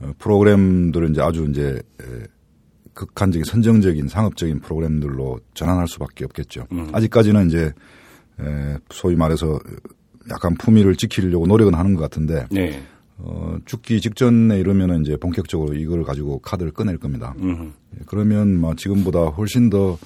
[0.00, 1.82] 어, 프로그램들을 이제 아주 이제
[2.94, 6.66] 극한적인 선정적인 상업적인 프로그램들로 전환할 수밖에 없겠죠.
[6.72, 6.88] 음.
[6.92, 7.72] 아직까지는 이제
[8.90, 9.58] 소위 말해서
[10.30, 12.82] 약간 품위를 지키려고 노력은 하는 것 같은데 네.
[13.18, 17.34] 어, 죽기 직전에 이러면은 이제 본격적으로 이걸 가지고 카드를 꺼낼 겁니다.
[17.38, 17.72] 음.
[18.06, 19.98] 그러면 뭐 지금보다 훨씬 더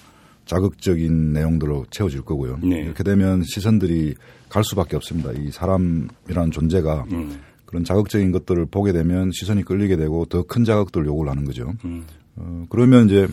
[0.47, 2.59] 자극적인 내용들로 채워질 거고요.
[2.62, 2.80] 네.
[2.80, 4.14] 이렇게 되면 시선들이
[4.49, 5.32] 갈 수밖에 없습니다.
[5.32, 7.40] 이 사람이라는 존재가 음.
[7.66, 11.72] 그런 자극적인 것들을 보게 되면 시선이 끌리게 되고 더 큰 자극들을 요구를 하는 거죠.
[11.84, 12.05] 음.
[12.36, 13.26] 어, 그러면 이제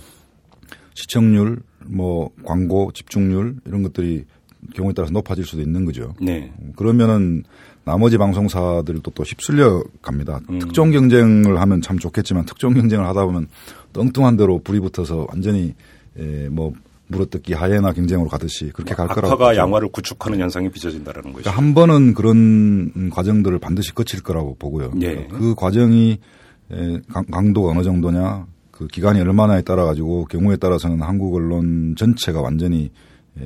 [0.96, 4.26] 시청률, 뭐 광고 집중률 이런 것들이
[4.74, 6.16] 경우에 따라서 높아질 수도 있는 거죠.
[6.22, 6.52] 네.
[6.76, 7.44] 그러면은
[7.84, 10.40] 나머지 방송사들도 또 휩쓸려 갑니다.
[10.50, 10.58] 음.
[10.60, 13.48] 특정 경쟁을 하면 참 좋겠지만 특정 경쟁을 하다 보면
[13.92, 15.76] 뚱뚱한 대로 불이 붙어서 완전히
[16.18, 16.74] 에, 뭐
[17.08, 19.34] 물어뜯기 하이에나 경쟁으로 가듯이 그렇게 갈 거라고.
[19.34, 21.44] 악화가 양화를 구축하는 현상이 빚어진다는 거죠.
[21.44, 24.92] 그러니까 한 번은 그런 과정들을 반드시 거칠 거라고 보고요.
[24.96, 25.28] 네.
[25.28, 26.20] 그 과정이
[27.32, 32.92] 강도가 어느 정도냐, 그 기간이 얼마나에 따라 가지고 경우에 따라서는 한국 언론 전체가 완전히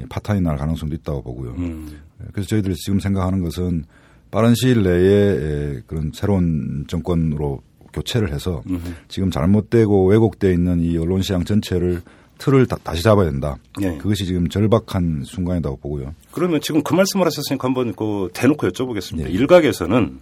[0.10, 1.56] 파탄이 날 가능성도 있다고 보고요.
[1.58, 1.90] 음.
[2.32, 3.86] 그래서 저희들이 지금 생각하는 것은
[4.32, 8.62] 빠른 시일 내에 그런 새로운 정권으로 교체를 해서.
[9.08, 12.02] 지금 잘못되고 왜곡되어 있는 이 언론 시장 전체를
[12.38, 13.58] 틀을 다, 시 잡아야 된다.
[13.80, 13.98] 네.
[13.98, 16.14] 그것이 지금 절박한 순간이라고 보고요.
[16.32, 19.24] 그러면 지금 그 말씀을 하셨으니까 한번 그 대놓고 여쭤보겠습니다.
[19.24, 19.30] 네.
[19.30, 20.20] 일각에서는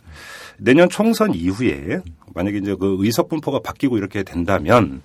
[0.58, 2.00] 내년 총선 이후에
[2.34, 5.02] 만약에 이제 그 의석 분포가 바뀌고 이렇게 된다면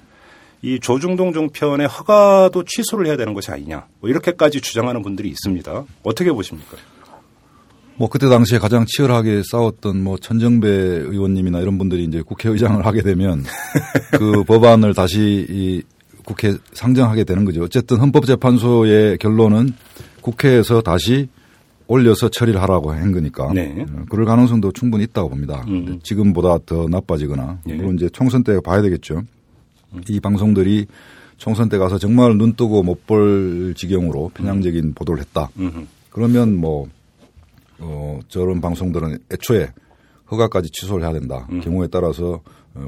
[0.62, 3.86] 이 조중동 종편의 허가도 취소를 해야 되는 것이 아니냐.
[4.00, 5.84] 뭐 이렇게까지 주장하는 분들이 있습니다.
[6.02, 6.76] 어떻게 보십니까?
[7.96, 13.44] 뭐 그때 당시에 가장 치열하게 싸웠던 뭐 천정배 의원님이나 이런 분들이 이제 국회의장을 하게 되면
[14.18, 15.82] 그 법안을 다시 이
[16.30, 17.64] 국회 상정하게 되는 거죠.
[17.64, 19.72] 어쨌든 헌법재판소의 결론은
[20.20, 21.28] 국회에서 다시
[21.88, 23.84] 올려서 처리를 하라고 한 거니까 네.
[23.88, 25.64] 어, 그럴 가능성도 충분히 있다고 봅니다.
[25.66, 25.98] 음.
[26.04, 27.74] 지금보다 더 나빠지거나 네.
[27.74, 29.22] 물론 이제 총선 때 봐야 되겠죠.
[29.92, 30.00] 음.
[30.08, 30.86] 이 방송들이
[31.36, 34.94] 총선 때 가서 정말 눈 뜨고 못 볼 지경으로 편향적인 음.
[34.94, 35.48] 보도를 했다.
[35.58, 35.88] 음.
[36.10, 36.86] 그러면 뭐
[37.80, 39.70] 어, 저런 방송들은 애초에
[40.30, 41.48] 허가까지 취소를 해야 된다.
[41.50, 41.60] 음.
[41.60, 42.40] 경우에 따라서 어,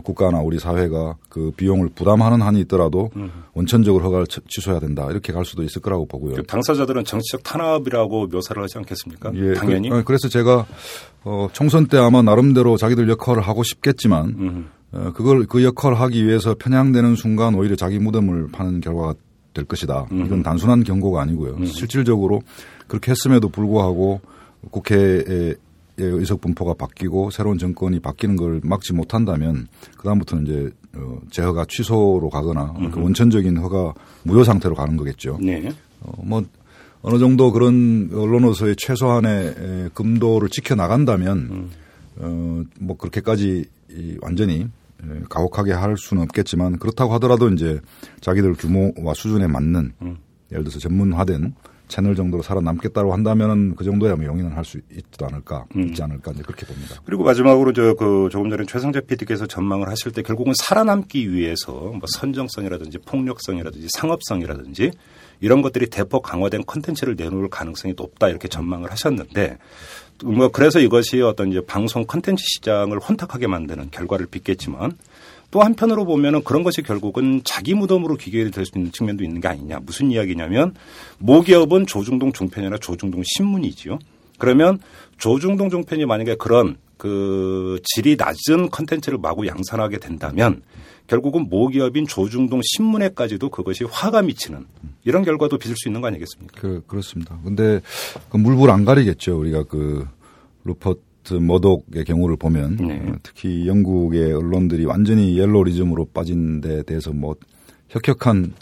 [0.02, 3.30] 국가나 우리 사회가 그 비용을 부담하는 한이 있더라도 음.
[3.54, 5.06] 원천적으로 허가를 취소해야 된다.
[5.10, 6.34] 이렇게 갈 수도 있을 거라고 보고요.
[6.34, 9.32] 그 당사자들은 정치적 탄압이라고 묘사를 하지 않겠습니까?
[9.34, 9.90] 예, 당연히.
[9.90, 10.66] 그, 래서 제가
[11.24, 14.70] 어, 총선 때 아마 나름대로 자기들 역할을 하고 싶겠지만 음.
[14.92, 19.14] 어, 그걸 그 역할을 하기 위해서 편향되는 순간 오히려 자기 무덤을 파는 결과가
[19.54, 20.06] 될 것이다.
[20.12, 20.26] 음.
[20.26, 21.54] 이건 단순한 경고가 아니고요.
[21.54, 21.64] 음.
[21.66, 22.42] 실질적으로
[22.86, 24.20] 그렇게 했음에도 불구하고
[24.70, 25.54] 국회에
[25.98, 29.66] 의석 분포가 바뀌고 새로운 정권이 바뀌는 걸 막지 못한다면
[29.98, 35.38] 그다음부터는 이제 어, 재허가 취소로 가거나 그 원천적인 허가 무효 상태로 가는 거겠죠.
[35.40, 35.70] 네.
[36.00, 36.44] 어, 뭐
[37.02, 41.70] 어느 정도 그런 언론으로서의 최소한의 금도를 지켜 나간다면 음.
[42.16, 43.64] 어, 뭐 그렇게까지
[44.20, 44.68] 완전히
[45.28, 47.80] 가혹하게 할 수는 없겠지만 그렇다고 하더라도 이제
[48.20, 50.16] 자기들 규모와 수준에 맞는 음.
[50.52, 51.54] 예를 들어서 전문화된
[51.92, 55.88] 채널 정도로 살아남겠다고 한다면 그 정도야 뭐 용인을 할 수 있지 않을까 음.
[55.88, 56.96] 있지 않을까 이제 그렇게 봅니다.
[57.04, 62.00] 그리고 마지막으로 저 그 조금 전에 최성재 PD께서 전망을 하실 때 결국은 살아남기 위해서 뭐
[62.06, 64.92] 선정성이라든지 폭력성이라든지 상업성이라든지
[65.40, 69.58] 이런 것들이 대폭 강화된 컨텐츠를 내놓을 가능성이 높다 이렇게 전망을 하셨는데
[70.24, 74.92] 뭐 그래서 이것이 어떤 이제 방송 컨텐츠 시장을 혼탁하게 만드는 결과를 빚겠지만
[75.52, 79.80] 또 한편으로 보면은 그런 것이 결국은 자기 무덤으로 귀결될 수 있는 측면도 있는 게 아니냐.
[79.84, 80.74] 무슨 이야기냐면
[81.18, 83.98] 모기업은 조중동 종편이나 조중동 신문이지요.
[84.38, 84.80] 그러면
[85.18, 90.62] 조중동 종편이 만약에 그런 그 질이 낮은 컨텐츠를 마구 양산하게 된다면
[91.06, 94.64] 결국은 모기업인 조중동 신문에까지도 그것이 화가 미치는
[95.04, 96.58] 이런 결과도 빚을 수 있는 거 아니겠습니까?
[96.58, 97.38] 그, 그렇습니다.
[97.44, 97.82] 근데
[98.30, 99.38] 그 물불 안 가리겠죠.
[99.38, 100.06] 우리가 그
[100.64, 103.02] 루퍼트 머독의 경우를 보면 네.
[103.06, 107.36] 어, 특히 영국의 언론들이 완전히 옐로리즘으로 빠진 데 대해서 뭐
[107.88, 108.52] 혁혁한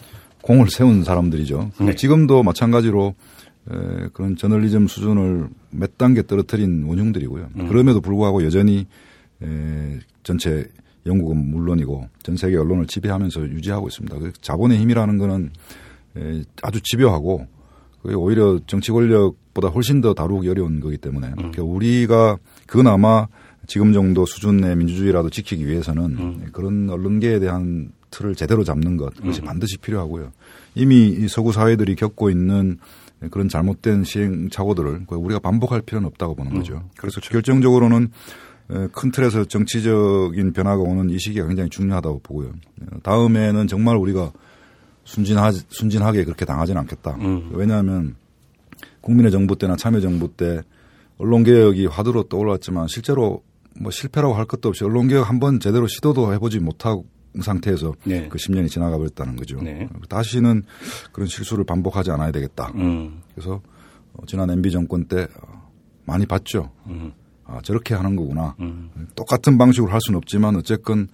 [0.42, 1.70] 공을 세운 사람들이죠.
[1.80, 1.94] 네.
[1.94, 3.14] 지금도 마찬가지로
[3.70, 7.48] 에, 그런 저널리즘 수준을 몇 단계 떨어뜨린 원흉들이고요.
[7.56, 7.68] 음.
[7.68, 8.86] 그럼에도 불구하고 여전히
[9.42, 10.66] 에, 전체
[11.06, 14.18] 영국은 물론이고 전 세계 언론을 지배하면서 유지하고 있습니다.
[14.18, 15.50] 그 자본의 힘이라는 거는
[16.16, 17.46] 에, 아주 집요하고
[18.02, 21.34] 오히려 정치 권력보다 훨씬 더 다루기 어려운 거기 때문에 음.
[21.36, 22.38] 그러니까 우리가
[22.70, 23.26] 그나마
[23.66, 26.46] 지금 정도 수준의 민주주의라도 지키기 위해서는 음.
[26.52, 29.46] 그런 언론계에 대한 틀을 제대로 잡는 것 그것이 음.
[29.46, 30.30] 반드시 필요하고요.
[30.76, 32.78] 이미 이 서구 사회들이 겪고 있는
[33.32, 36.58] 그런 잘못된 시행착오들을 우리가 반복할 필요는 없다고 보는 음.
[36.58, 36.88] 거죠.
[36.96, 38.08] 그래서 결정적으로는
[38.92, 42.52] 큰 틀에서 정치적인 변화가 오는 이 시기가 굉장히 중요하다고 보고요.
[43.02, 44.32] 다음에는 정말 우리가
[45.02, 47.16] 순진하, 순진하게 그렇게 당하지는 않겠다.
[47.16, 47.50] 음.
[47.52, 48.14] 왜냐하면
[49.00, 50.62] 국민의 정부 때나 참여정부 때
[51.20, 53.42] 언론개혁이 화두로 떠올랐지만 실제로
[53.78, 57.06] 뭐 실패라고 할 것도 없이 언론개혁 한 번 제대로 시도도 해보지 못하고
[57.40, 58.28] 상태에서 네.
[58.28, 59.60] 그 10년이 지나가 버렸다는 거죠.
[59.62, 59.88] 네.
[60.08, 60.64] 다시는
[61.12, 62.72] 그런 실수를 반복하지 않아야 되겠다.
[62.74, 63.22] 음.
[63.34, 63.60] 그래서
[64.14, 65.70] 어, 지난 MB 정권 때 어,
[66.06, 66.72] 많이 봤죠.
[66.88, 67.12] 음.
[67.44, 68.56] 아, 저렇게 하는 거구나.
[68.60, 68.90] 음.
[69.14, 71.08] 똑같은 방식으로 할 수는 없지만 어쨌건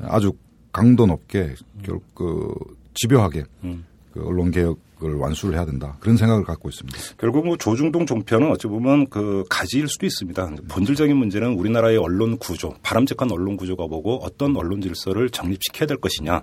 [0.00, 0.32] 아주
[0.72, 1.54] 강도 높게
[1.84, 2.52] 결, 그
[2.94, 3.84] 집요하게 음.
[4.12, 6.98] 그 언론 개혁 을 완수를 해야 된다 그런 생각을 갖고 있습니다.
[7.18, 10.50] 결국 뭐 조중동 종편은 어찌 보면 그 가지일 수도 있습니다.
[10.68, 16.42] 본질적인 문제는 우리나라의 언론 구조, 바람직한 언론 구조가 보고 어떤 언론 질서를 정립시켜야 될 것이냐.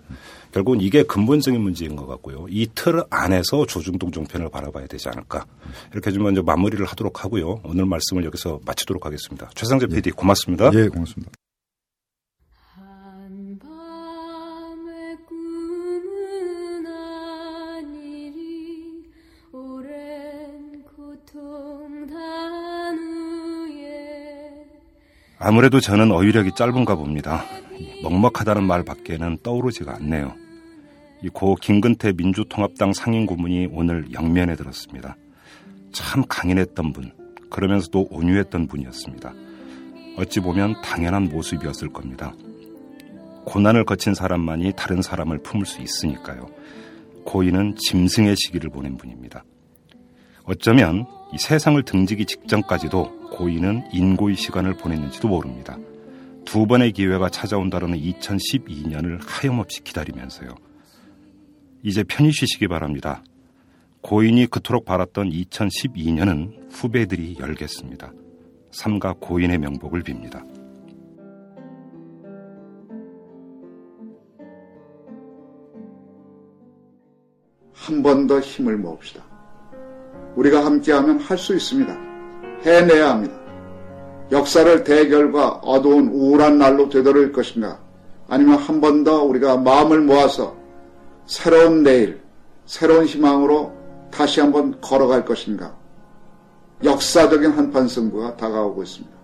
[0.51, 2.47] 결국은 이게 근본적인 문제인 것 같고요.
[2.49, 5.45] 이 틀 안에서 조중동 종편을 바라봐야 되지 않을까.
[5.93, 7.61] 이렇게 좀 먼저 마무리를 하도록 하고요.
[7.63, 9.49] 오늘 말씀을 여기서 마치도록 하겠습니다.
[9.55, 10.71] 최상재 PD 고맙습니다.
[10.73, 11.31] 예, 고맙습니다.
[25.39, 27.43] 아무래도 저는 어휘력이 짧은가 봅니다.
[28.01, 30.33] 먹먹하다는 말 밖에는 떠오르지가 않네요.
[31.23, 35.15] 이 고 김근태 민주통합당 상임 고문이 오늘 영면에 들었습니다.
[35.91, 37.11] 참 강인했던 분,
[37.49, 39.33] 그러면서도 온유했던 분이었습니다.
[40.17, 42.33] 어찌 보면 당연한 모습이었을 겁니다.
[43.45, 46.47] 고난을 거친 사람만이 다른 사람을 품을 수 있으니까요.
[47.25, 49.43] 고인은 짐승의 시기를 보낸 분입니다.
[50.43, 55.77] 어쩌면 이 세상을 등지기 직전까지도 고인은 인고의 시간을 보냈는지도 모릅니다.
[56.45, 60.49] 두 번의 기회가 찾아온다는 2012년을 하염없이 기다리면서요.
[61.83, 63.23] 이제 편히 쉬시기 바랍니다.
[64.01, 68.11] 고인이 그토록 바랐던 2012년은 후배들이 열겠습니다.
[68.71, 70.45] 삼가 고인의 명복을 빕니다.
[77.73, 79.23] 한 번 더 힘을 모읍시다.
[80.35, 82.06] 우리가 함께하면 할 수 있습니다.
[82.65, 83.35] 해내야 합니다.
[84.31, 87.79] 역사를 대결과 어두운 우울한 날로 되돌릴 것인가?
[88.27, 90.55] 아니면 한 번 더 우리가 마음을 모아서
[91.25, 92.21] 새로운 내일,
[92.65, 93.71] 새로운 희망으로
[94.11, 95.73] 다시 한번 걸어갈 것인가?
[96.83, 99.15] 역사적인 한판 승부가 다가오고 있습니다.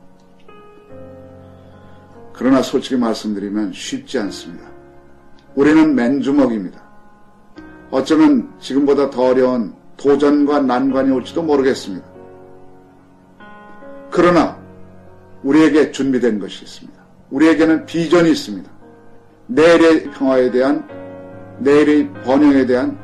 [2.32, 4.66] 그러나 솔직히 말씀드리면 쉽지 않습니다.
[5.56, 6.82] 우리는 맨주먹입니다.
[7.92, 12.12] 어쩌면 지금보다 더 어려운 도전과 난관이 올지도 모르겠습니다.
[14.14, 14.55] 그러나
[15.41, 17.03] 우리에게 준비된 것이 있습니다.
[17.32, 18.70] 우리에게는 비전이 있습니다.
[19.47, 20.88] 내일의 평화에 대한
[21.57, 22.95] 내일의 번영에 대한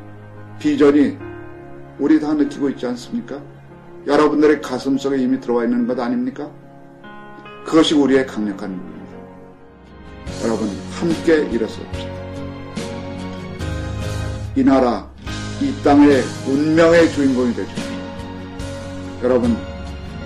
[0.60, 1.18] 비전이
[1.98, 3.42] 우리 다 느끼고 있지 않습니까?
[4.06, 6.48] 여러분들의 가슴 속에 이미 들어와 있는 것 아닙니까?
[7.66, 9.00] 그것이 우리의 강력한 힘입니다.
[10.44, 12.10] 여러분 함께 일어섭시다.
[14.54, 15.10] 이 나라,
[15.60, 17.94] 이 땅의 운명의 주인공이 되십시오.
[19.24, 19.56] 여러분,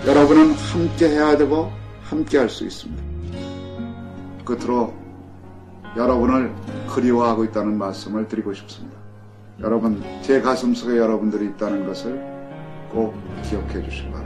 [0.06, 3.02] 여러분은 함께 해야 되고 함께 할 수 있습니다.
[4.44, 4.92] 끝으로
[5.96, 6.54] 여러분을
[6.94, 8.98] 그리워하고 있다는 말씀을 드리고 싶습니다.
[9.60, 12.20] 여러분, 제 가슴 속에 여러분들이 있다는 것을
[12.90, 14.23] 꼭 기억해 주시기 바랍니다.